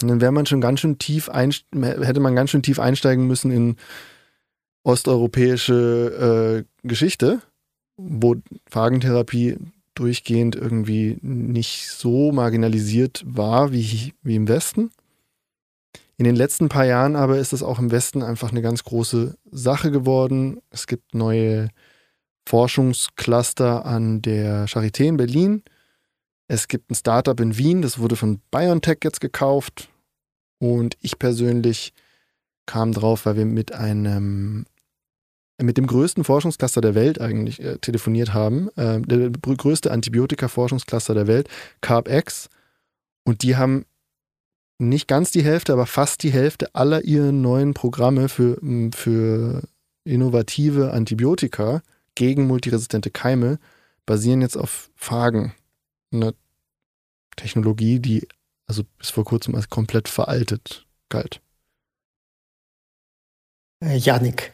[0.00, 3.50] dann wäre man schon ganz schön tief ein, hätte man ganz schön tief einsteigen müssen
[3.50, 3.76] in
[4.82, 7.40] osteuropäische äh, Geschichte,
[7.96, 8.36] wo
[8.68, 9.56] Phagentherapie
[9.94, 14.90] durchgehend irgendwie nicht so marginalisiert war wie, wie im Westen.
[16.16, 19.36] In den letzten paar Jahren aber ist es auch im Westen einfach eine ganz große
[19.50, 20.60] Sache geworden.
[20.70, 21.68] Es gibt neue
[22.46, 25.62] Forschungscluster an der Charité in Berlin.
[26.46, 29.88] Es gibt ein Startup in Wien, das wurde von BioNTech jetzt gekauft.
[30.58, 31.94] Und ich persönlich
[32.66, 34.66] kam drauf, weil wir mit einem
[35.62, 41.26] mit dem größten Forschungscluster der Welt eigentlich äh, telefoniert haben, äh, der größte Antibiotika-Forschungscluster der
[41.26, 41.48] Welt,
[41.80, 42.48] CARB-X.
[43.24, 43.84] Und die haben
[44.78, 48.58] nicht ganz die Hälfte, aber fast die Hälfte aller ihrer neuen Programme für,
[48.94, 49.62] für
[50.04, 51.82] innovative Antibiotika
[52.14, 53.58] gegen multiresistente Keime
[54.06, 55.54] basieren jetzt auf Phagen,
[56.12, 56.34] einer
[57.36, 58.26] Technologie, die
[58.66, 61.40] also bis vor kurzem als komplett veraltet galt.
[63.82, 64.52] Äh, Janik,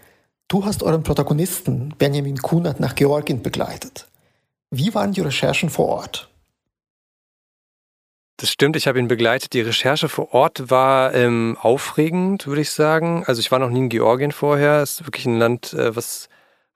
[0.48, 4.06] Du hast euren Protagonisten Benjamin Kunert nach Georgien begleitet.
[4.70, 6.30] Wie waren die Recherchen vor Ort?
[8.36, 9.54] Das stimmt, ich habe ihn begleitet.
[9.54, 13.24] Die Recherche vor Ort war ähm, aufregend, würde ich sagen.
[13.26, 14.82] Also ich war noch nie in Georgien vorher.
[14.82, 16.28] Es ist wirklich ein Land, äh, was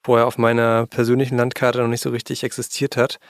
[0.02, 3.20] vorher auf meiner persönlichen Landkarte noch nicht so richtig existiert hat.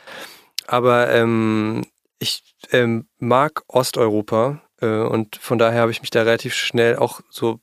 [0.66, 1.84] Aber ähm,
[2.18, 7.20] ich ähm, mag Osteuropa Äh, und von daher habe ich mich da relativ schnell auch
[7.28, 7.60] so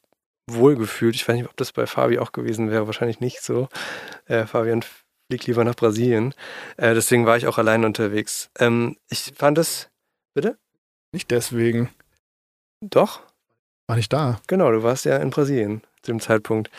[0.50, 1.16] wohl gefühlt.
[1.16, 3.68] Ich weiß nicht, ob das bei Fabi auch gewesen wäre, wahrscheinlich nicht so.
[4.26, 4.84] Äh, Fabian
[5.30, 6.34] fliegt lieber nach Brasilien.
[6.78, 8.50] Äh, deswegen war ich auch allein unterwegs.
[8.60, 9.89] Ähm, ich fand es.
[10.34, 10.58] Bitte?
[11.12, 11.89] Nicht deswegen.
[12.82, 13.22] Doch?
[13.88, 14.39] War nicht da.
[14.48, 16.70] Genau, du warst ja in Brasilien zu dem Zeitpunkt.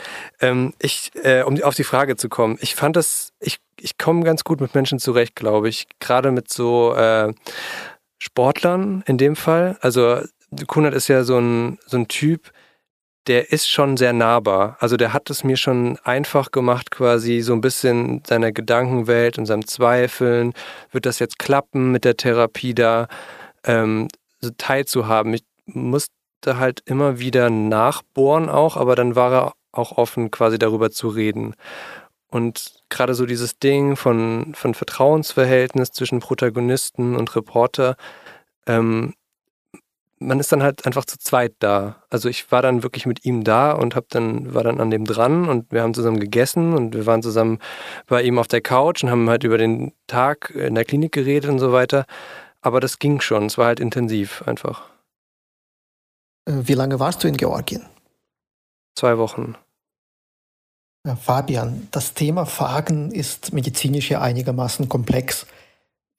[0.41, 4.25] Ähm, ich, äh, um auf die Frage zu kommen, ich fand das, ich, ich komme
[4.25, 5.87] ganz gut mit Menschen zurecht, glaube ich.
[6.01, 7.33] Gerade mit so äh,
[8.19, 9.77] Sportlern in dem Fall.
[9.81, 10.23] Also
[10.67, 12.53] Kunert ist ja so ein, so ein Typ,
[13.29, 14.77] der ist schon sehr nahbar.
[14.81, 19.47] Also der hat es mir schon einfach gemacht, quasi so ein bisschen seiner Gedankenwelt und
[19.47, 20.55] seinem Zweifeln.
[20.91, 23.07] Wird das jetzt klappen mit der Therapie da?
[23.65, 24.09] Ähm,
[24.41, 25.35] so teilzuhaben.
[25.35, 26.13] Ich musste
[26.47, 31.55] halt immer wieder nachbohren auch, aber dann war er auch offen, quasi darüber zu reden.
[32.31, 37.97] Und gerade so dieses Ding von, von Vertrauensverhältnis zwischen Protagonisten und Reporter,
[38.67, 39.15] ähm,
[40.21, 42.03] man ist dann halt einfach zu zweit da.
[42.11, 45.05] Also ich war dann wirklich mit ihm da und hab dann war dann an dem
[45.05, 47.59] dran und wir haben zusammen gegessen und wir waren zusammen
[48.07, 51.51] bei ihm auf der Couch und haben halt über den Tag in der Klinik geredet
[51.51, 52.07] und so weiter.
[52.61, 53.47] Aber das ging schon.
[53.47, 54.89] Es war halt intensiv einfach.
[56.47, 57.85] Äh, wie lange warst du in Georgien?
[58.95, 59.55] Zwei Wochen.
[61.17, 65.47] Fabian, das Thema Phagen ist medizinisch ja einigermaßen komplex.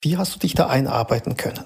[0.01, 1.65] Wie hast du dich da einarbeiten können?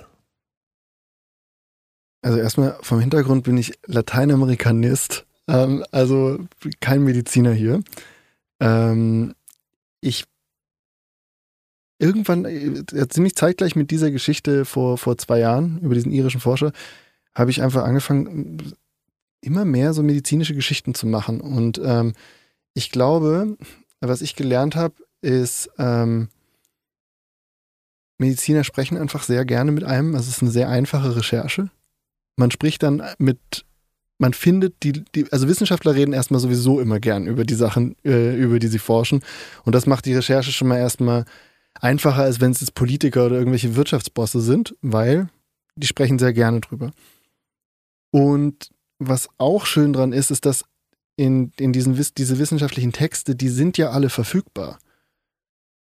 [2.24, 6.40] Also erstmal vom Hintergrund bin ich Lateinamerikanist, ähm, also
[6.80, 7.84] kein Mediziner hier.
[8.62, 9.36] Ähm,
[10.00, 10.24] ich
[12.00, 16.72] irgendwann, äh, ziemlich zeitgleich mit dieser Geschichte vor, vor zwei Jahren über diesen irischen Forscher,
[17.36, 18.74] habe ich einfach angefangen,
[19.42, 21.42] immer mehr so medizinische Geschichten zu machen.
[21.42, 22.14] Und ähm,
[22.74, 23.58] ich glaube,
[24.00, 26.30] was ich gelernt habe, ist, ähm,
[28.18, 30.16] Mediziner sprechen einfach sehr gerne mit einem.
[30.16, 31.70] Es ist eine sehr einfache Recherche
[32.36, 33.66] man spricht dann mit,
[34.18, 38.36] man findet die, die, also Wissenschaftler reden erstmal sowieso immer gern über die Sachen, äh,
[38.36, 39.22] über die sie forschen.
[39.64, 41.26] Und das macht die Recherche schon mal erstmal
[41.80, 45.30] einfacher, als wenn es jetzt Politiker oder irgendwelche Wirtschaftsbosse sind, weil
[45.76, 46.92] die sprechen sehr gerne drüber.
[48.12, 48.70] Und
[49.00, 50.66] was auch schön dran ist, ist, dass
[51.16, 54.80] in, in diesen diese wissenschaftlichen Texte, die sind ja alle verfügbar.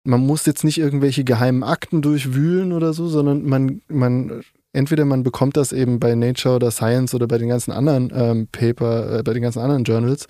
[0.03, 4.43] Man muss jetzt nicht irgendwelche geheimen Akten durchwühlen oder so, sondern man, man
[4.73, 8.47] entweder man bekommt das eben bei Nature oder Science oder bei den ganzen anderen ähm,
[8.51, 10.27] Paper, äh, bei den ganzen anderen Journals,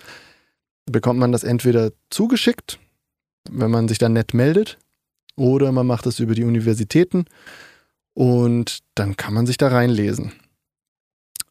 [0.86, 2.78] bekommt man das entweder zugeschickt,
[3.50, 4.78] wenn man sich dann nett meldet,
[5.36, 7.24] oder man macht es über die Universitäten
[8.12, 10.32] und dann kann man sich da reinlesen.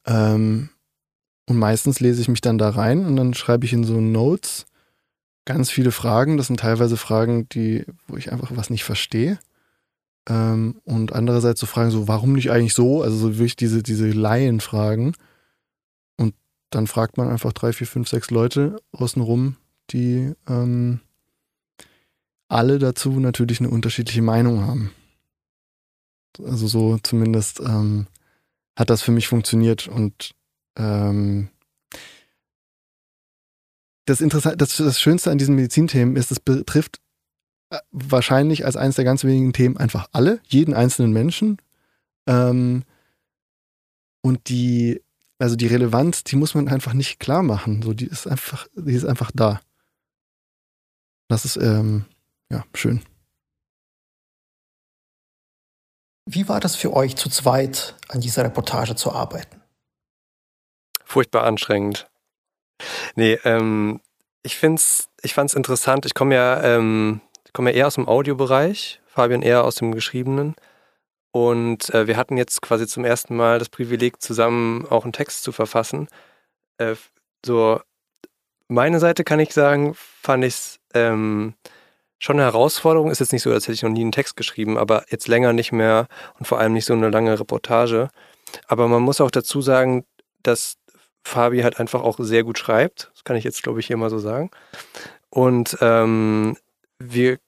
[0.06, 0.70] Ähm,
[1.50, 4.66] und meistens lese ich mich dann da rein und dann schreibe ich in so Notes
[5.46, 6.38] ganz viele Fragen.
[6.38, 9.39] Das sind teilweise Fragen, die, wo ich einfach was nicht verstehe.
[10.30, 13.02] Ähm, und andererseits so Fragen so, warum nicht eigentlich so?
[13.02, 15.16] Also so wirklich diese, diese Laienfragen.
[16.18, 16.36] Und
[16.70, 19.58] dann fragt man einfach drei, vier, fünf, sechs Leute außenrum,
[19.92, 21.02] die ähm,
[22.48, 24.92] alle dazu natürlich eine unterschiedliche Meinung haben.
[26.44, 28.08] Also so zumindest ähm,
[28.76, 30.34] hat das für mich funktioniert und
[30.78, 31.50] ähm,
[34.06, 37.00] das, Interessante, das, das Schönste an diesen Medizinthemen ist, es betrifft
[37.92, 41.58] wahrscheinlich als eines der ganz wenigen Themen einfach alle, jeden einzelnen Menschen.
[42.28, 42.84] Ähm,
[44.22, 45.02] und die,
[45.40, 47.82] also die Relevanz, die muss man einfach nicht klar machen.
[47.82, 49.60] So, die ist einfach, die ist einfach da.
[51.28, 52.06] Das ist ähm,
[52.50, 53.02] ja schön.
[56.26, 59.62] Wie war das für euch zu zweit an dieser Reportage zu arbeiten?
[61.04, 62.08] Furchtbar anstrengend.
[63.16, 64.00] Nee, ähm,
[64.42, 66.06] ich find's, ich fand's interessant.
[66.06, 67.22] Ich komme ja ähm,
[67.54, 70.56] komme ja eher aus dem Audiobereich, Fabian eher aus dem Geschriebenen.
[71.32, 75.43] Und äh, wir hatten jetzt quasi zum ersten Mal das Privileg, zusammen auch einen Text
[75.43, 76.08] zu verfassen.
[76.78, 76.95] Äh,
[77.45, 77.80] so,
[78.68, 81.56] meine Seite kann ich sagen, fand ich es ähm,
[82.20, 83.10] schon eine Herausforderung.
[83.10, 85.54] Ist jetzt nicht so, als hätte ich noch nie einen Text geschrieben, aber jetzt länger
[85.54, 86.08] nicht mehr
[86.39, 88.10] und vor allem nicht so eine lange Reportage.
[88.68, 90.06] Aber man muss auch dazu sagen,
[90.43, 90.78] dass
[91.24, 93.10] Fabi halt einfach auch sehr gut schreibt.
[93.14, 94.51] Das kann ich jetzt, glaube ich, hier mal so sagen.
[95.30, 96.58] Und ähm,
[97.00, 97.39] wir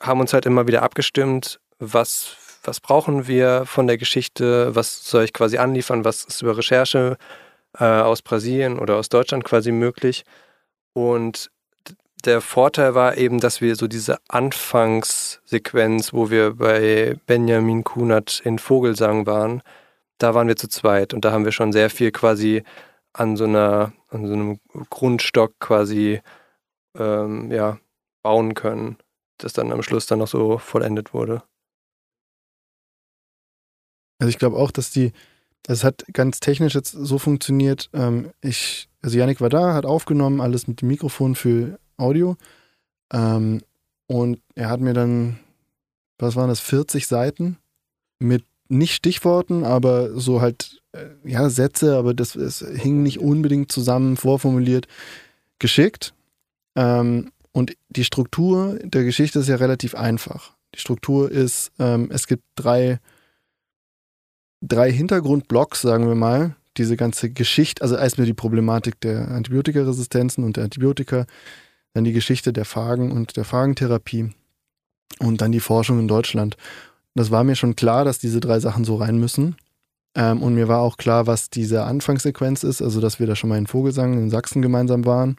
[0.00, 5.24] haben uns halt immer wieder abgestimmt, was, was brauchen wir von der Geschichte, was soll
[5.24, 7.16] ich quasi anliefern, was ist über Recherche
[7.78, 10.24] äh, aus Brasilien oder aus Deutschland quasi möglich.
[10.92, 11.50] Und
[12.24, 18.58] der Vorteil war eben, dass wir so diese Anfangssequenz, wo wir bei Benjamin Kunert in
[18.58, 19.62] Vogelsang waren,
[20.18, 22.64] da waren wir zu zweit und da haben wir schon sehr viel quasi
[23.12, 24.58] an so einer, an so einem
[24.90, 26.20] Grundstock quasi
[26.96, 27.78] ähm, ja,
[28.28, 28.98] bauen können,
[29.38, 31.42] das dann am Schluss dann noch so vollendet wurde.
[34.18, 35.12] Also ich glaube auch, dass die,
[35.66, 37.88] es hat ganz technisch jetzt so funktioniert.
[37.94, 42.36] Ähm, ich, also Yannick war da, hat aufgenommen, alles mit dem Mikrofon für Audio.
[43.14, 43.62] Ähm,
[44.08, 45.38] und er hat mir dann,
[46.18, 47.56] was waren das, 40 Seiten
[48.18, 53.72] mit nicht Stichworten, aber so halt, äh, ja, Sätze, aber das es hing nicht unbedingt
[53.72, 54.86] zusammen, vorformuliert,
[55.58, 56.12] geschickt.
[56.76, 60.54] Ähm, und die Struktur der Geschichte ist ja relativ einfach.
[60.74, 63.00] Die Struktur ist, ähm, es gibt drei,
[64.60, 66.56] drei Hintergrundblocks, sagen wir mal.
[66.76, 71.26] Diese ganze Geschichte, also erstmal die Problematik der Antibiotikaresistenzen und der Antibiotika,
[71.94, 74.30] dann die Geschichte der Phagen und der Phagentherapie
[75.18, 76.56] und dann die Forschung in Deutschland.
[77.14, 79.56] Das war mir schon klar, dass diese drei Sachen so rein müssen.
[80.14, 83.50] Ähm, und mir war auch klar, was diese Anfangssequenz ist, also dass wir da schon
[83.50, 85.36] mal in Vogelsang in Sachsen gemeinsam waren.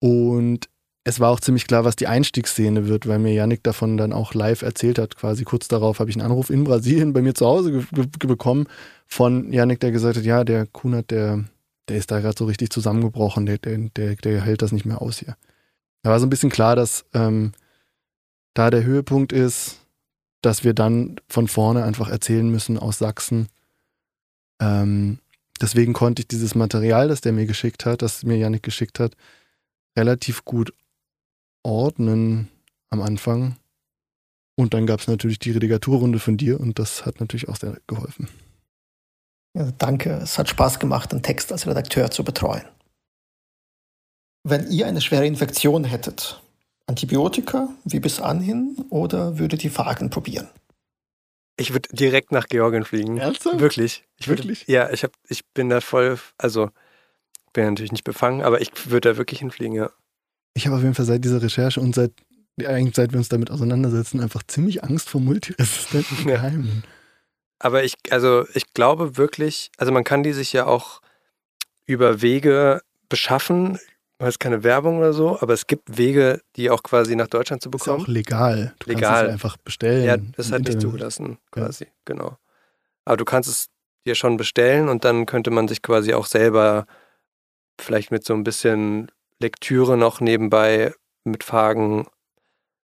[0.00, 0.68] Und
[1.08, 4.34] es war auch ziemlich klar, was die Einstiegsszene wird, weil mir Yannick davon dann auch
[4.34, 5.16] live erzählt hat.
[5.16, 7.86] Quasi kurz darauf habe ich einen Anruf in Brasilien bei mir zu Hause
[8.18, 8.66] bekommen
[9.06, 11.44] von Yannick, der gesagt hat, ja, der Kunert, der,
[11.88, 15.00] der ist da gerade so richtig zusammengebrochen, der, der, der, der hält das nicht mehr
[15.00, 15.38] aus hier.
[16.02, 17.52] Da war so ein bisschen klar, dass ähm,
[18.52, 19.78] da der Höhepunkt ist,
[20.42, 23.48] dass wir dann von vorne einfach erzählen müssen aus Sachsen.
[24.60, 25.20] Ähm,
[25.58, 29.16] deswegen konnte ich dieses Material, das der mir geschickt hat, das mir Yannick geschickt hat,
[29.96, 30.74] relativ gut
[31.62, 32.48] ordnen
[32.90, 33.56] am Anfang.
[34.56, 37.78] Und dann gab es natürlich die Redigaturrunde von dir und das hat natürlich auch sehr
[37.86, 38.28] geholfen.
[39.54, 42.64] Ja, danke, es hat Spaß gemacht, den Text als Redakteur zu betreuen.
[44.44, 46.40] Wenn ihr eine schwere Infektion hättet,
[46.86, 50.48] Antibiotika wie bis anhin oder würdet ihr Phagen probieren?
[51.56, 53.18] Ich würde direkt nach Georgien fliegen.
[53.18, 53.58] Ernsthaft?
[53.58, 54.04] Wirklich.
[54.16, 54.66] Ich würd, Wirklich?
[54.68, 56.70] Ja, ich, hab, ich bin da voll, also
[57.52, 59.90] bin natürlich nicht befangen, aber ich würde da wirklich hinfliegen, ja.
[60.54, 62.12] Ich habe auf jeden Fall seit dieser Recherche und seit,
[62.64, 66.36] eigentlich seit wir uns damit auseinandersetzen, einfach ziemlich Angst vor multiresistenten Ja.
[66.36, 66.84] Geheimen.
[67.60, 71.00] Aber ich, also ich glaube wirklich, also man kann die sich ja auch
[71.86, 73.78] über Wege beschaffen,
[74.20, 77.68] weiß keine Werbung oder so, aber es gibt Wege, die auch quasi nach Deutschland zu
[77.70, 78.04] Ist ja bekommen.
[78.04, 78.74] auch legal.
[78.80, 79.02] Du Legal.
[79.12, 80.04] kannst es einfach bestellen.
[80.04, 82.36] Ja, das ist im halt nicht zugelassen, quasi, genau.
[83.04, 83.68] Aber du kannst es
[84.06, 86.86] dir schon bestellen und dann könnte man sich quasi auch selber
[87.80, 89.10] vielleicht mit so ein bisschen
[89.40, 92.06] Lektüre noch nebenbei mit Fragen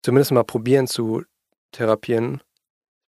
[0.03, 1.23] zumindest mal probieren zu
[1.71, 2.41] therapieren.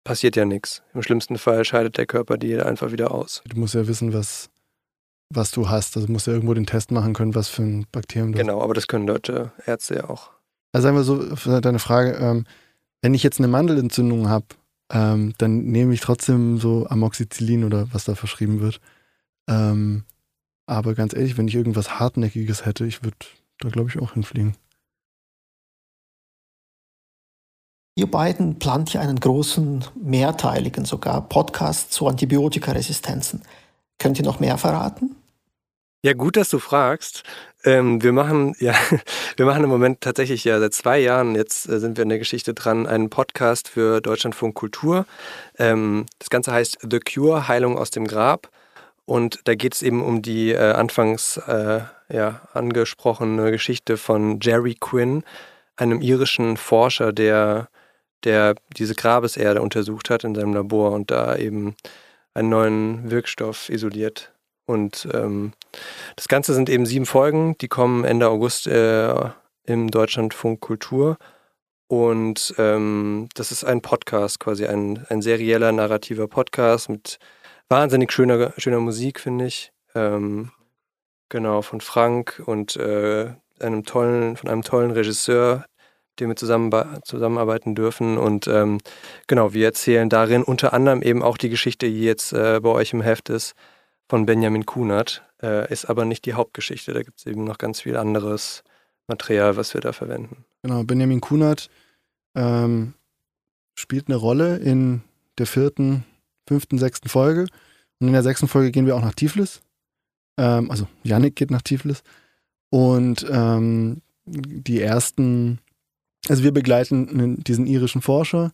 [0.03, 0.83] Passiert ja nichts.
[0.93, 3.41] Im schlimmsten Fall scheidet der Körper die einfach wieder aus.
[3.47, 4.49] Du musst ja wissen, was,
[5.29, 5.95] was du hast.
[5.97, 8.45] Also du musst ja irgendwo den Test machen können, was für ein Bakterium du hast.
[8.45, 10.31] Genau, aber das können deutsche Ärzte ja auch.
[10.71, 12.45] Also sagen wir so, deine Frage, ähm,
[13.01, 14.45] wenn ich jetzt eine Mandelentzündung habe,
[14.91, 18.79] ähm, dann nehme ich trotzdem so Amoxicillin oder was da verschrieben wird.
[19.47, 20.03] Ähm,
[20.65, 23.17] aber ganz ehrlich, wenn ich irgendwas Hartnäckiges hätte, ich würde
[23.59, 24.55] da glaube ich auch hinfliegen.
[27.97, 33.41] Ihr beiden plant ja einen großen, mehrteiligen sogar Podcast zu Antibiotikaresistenzen.
[33.99, 35.15] Könnt ihr noch mehr verraten?
[36.03, 37.23] Ja, gut, dass du fragst.
[37.63, 38.75] Ähm, wir machen, ja,
[39.37, 42.19] wir machen im Moment tatsächlich ja seit zwei Jahren, jetzt äh, sind wir in der
[42.19, 45.05] Geschichte dran, einen Podcast für Deutschlandfunk Kultur.
[45.57, 48.49] Ähm, das Ganze heißt The Cure, Heilung aus dem Grab.
[49.05, 54.75] Und da geht es eben um die äh, anfangs äh, ja, angesprochene Geschichte von Jerry
[54.79, 55.23] Quinn,
[55.75, 57.69] einem irischen Forscher, der,
[58.23, 61.75] der diese Grabeserde untersucht hat in seinem Labor und da eben
[62.33, 64.33] einen neuen Wirkstoff isoliert.
[64.65, 65.53] Und ähm,
[66.15, 69.13] das Ganze sind eben sieben Folgen, die kommen Ende August äh,
[69.65, 71.17] im Deutschlandfunk Kultur.
[71.87, 77.19] Und ähm, das ist ein Podcast, quasi ein, ein serieller, narrativer Podcast mit
[77.69, 79.71] wahnsinnig schöner, schöner Musik, finde ich.
[79.93, 80.51] Ähm,
[81.29, 85.65] genau, von Frank und äh, einem tollen, von einem tollen Regisseur,
[86.19, 86.71] dem wir zusammen,
[87.03, 88.17] zusammenarbeiten dürfen.
[88.17, 88.79] Und ähm,
[89.27, 92.93] genau, wir erzählen darin unter anderem eben auch die Geschichte, die jetzt äh, bei euch
[92.93, 93.53] im Heft ist,
[94.07, 95.23] von Benjamin Kunert.
[95.41, 96.93] Äh, ist aber nicht die Hauptgeschichte.
[96.93, 98.63] Da gibt es eben noch ganz viel anderes
[99.07, 100.45] Material, was wir da verwenden.
[100.63, 101.69] Genau, Benjamin Kunert
[102.35, 102.93] ähm,
[103.75, 105.01] spielt eine Rolle in
[105.37, 106.05] der vierten,
[106.47, 107.47] fünften, sechsten Folge.
[107.99, 109.61] Und in der sechsten Folge gehen wir auch nach Tiflis.
[110.37, 112.03] Ähm, also Yannick geht nach Tiflis.
[112.69, 115.59] Und ähm, die ersten,
[116.27, 118.51] also wir begleiten einen- diesen irischen Forscher,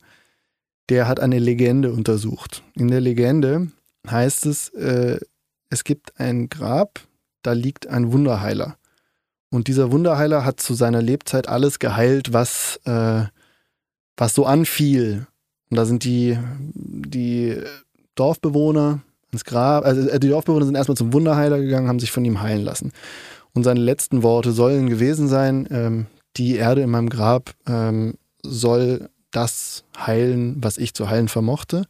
[0.90, 2.64] der hat eine Legende untersucht.
[2.76, 3.72] In der Legende
[4.10, 5.20] heißt es, äh,
[5.70, 7.00] es gibt ein Grab,
[7.44, 8.78] da liegt ein Wunderheiler.
[9.50, 13.24] Und dieser Wunderheiler hat zu seiner Lebzeit alles geheilt, was, äh,
[14.18, 15.28] was so anfiel.
[15.72, 16.38] Und da sind die,
[16.76, 17.58] die
[18.16, 19.00] Dorfbewohner
[19.32, 22.42] ins Grab, also äh, die Dorfbewohner sind erstmal zum Wunderheiler gegangen, haben sich von ihm
[22.42, 22.92] heilen lassen.
[23.54, 29.10] Und seine letzten Worte sollen gewesen sein, ähm, die Erde in meinem Grab ähm, soll
[29.32, 31.86] das heilen, was ich zu heilen vermochte.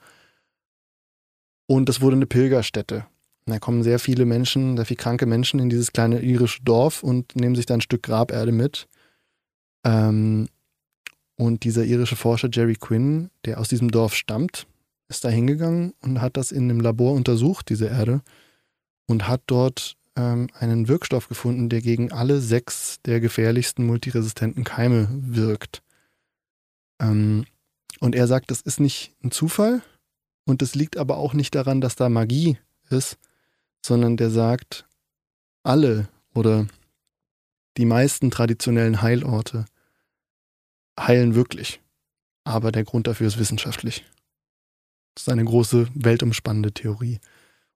[1.66, 3.06] Und das wurde eine Pilgerstätte.
[3.46, 7.02] Und da kommen sehr viele Menschen, sehr viele kranke Menschen in dieses kleine irische Dorf
[7.02, 8.88] und nehmen sich da ein Stück Graberde mit.
[9.84, 10.48] Ähm,
[11.38, 14.68] und dieser irische Forscher Jerry Quinn, der aus diesem Dorf stammt,
[15.10, 18.22] ist da hingegangen und hat das in einem Labor untersucht, diese Erde,
[19.08, 25.08] und hat dort ähm, einen Wirkstoff gefunden, der gegen alle sechs der gefährlichsten multiresistenten Keime
[25.12, 25.82] wirkt.
[27.00, 27.46] Ähm,
[28.00, 29.82] und er sagt, das ist nicht ein Zufall
[30.46, 32.58] und es liegt aber auch nicht daran, dass da Magie
[32.90, 33.18] ist,
[33.86, 34.86] sondern der sagt,
[35.64, 36.68] alle oder
[37.78, 39.66] die meisten traditionellen Heilorte
[41.08, 41.82] heilen wirklich.
[42.44, 44.06] Aber der Grund dafür ist wissenschaftlich.
[45.16, 47.20] Das ist eine große, weltumspannende Theorie.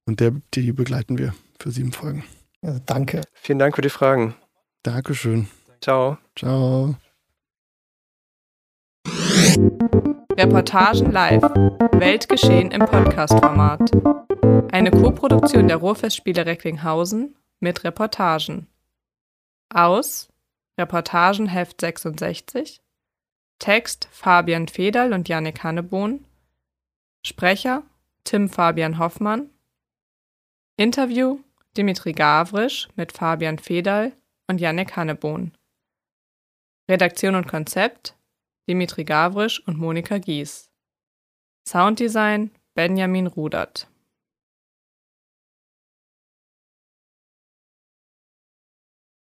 [0.06, 2.24] Und der, die begleiten wir für sieben Folgen.
[2.62, 3.22] Ja, danke.
[3.34, 4.36] Vielen Dank für die Fragen.
[4.84, 5.48] Dankeschön.
[5.82, 6.18] Ciao.
[6.38, 6.96] Ciao.
[10.38, 11.44] Reportagen live.
[11.94, 13.92] Weltgeschehen im Podcast-Format.
[14.72, 18.68] Eine Koproduktion der Ruhrfestspiele Recklinghausen mit Reportagen.
[19.70, 20.30] Aus
[20.78, 22.82] Reportagenheft 66.
[23.60, 26.26] Text Fabian Federl und Yannick Hannebohn.
[27.26, 27.84] Sprecher
[28.24, 29.50] Tim Fabian Hoffmann.
[30.78, 31.40] Interview
[31.78, 34.14] Dimitri Gavrisch mit Fabian Federl
[34.48, 35.54] und Yannick Hannebohn.
[36.90, 38.16] Redaktion und Konzept
[38.68, 40.70] Dimitri Gavrisch und Monika Gies.
[41.68, 43.88] Sounddesign Benjamin Rudert.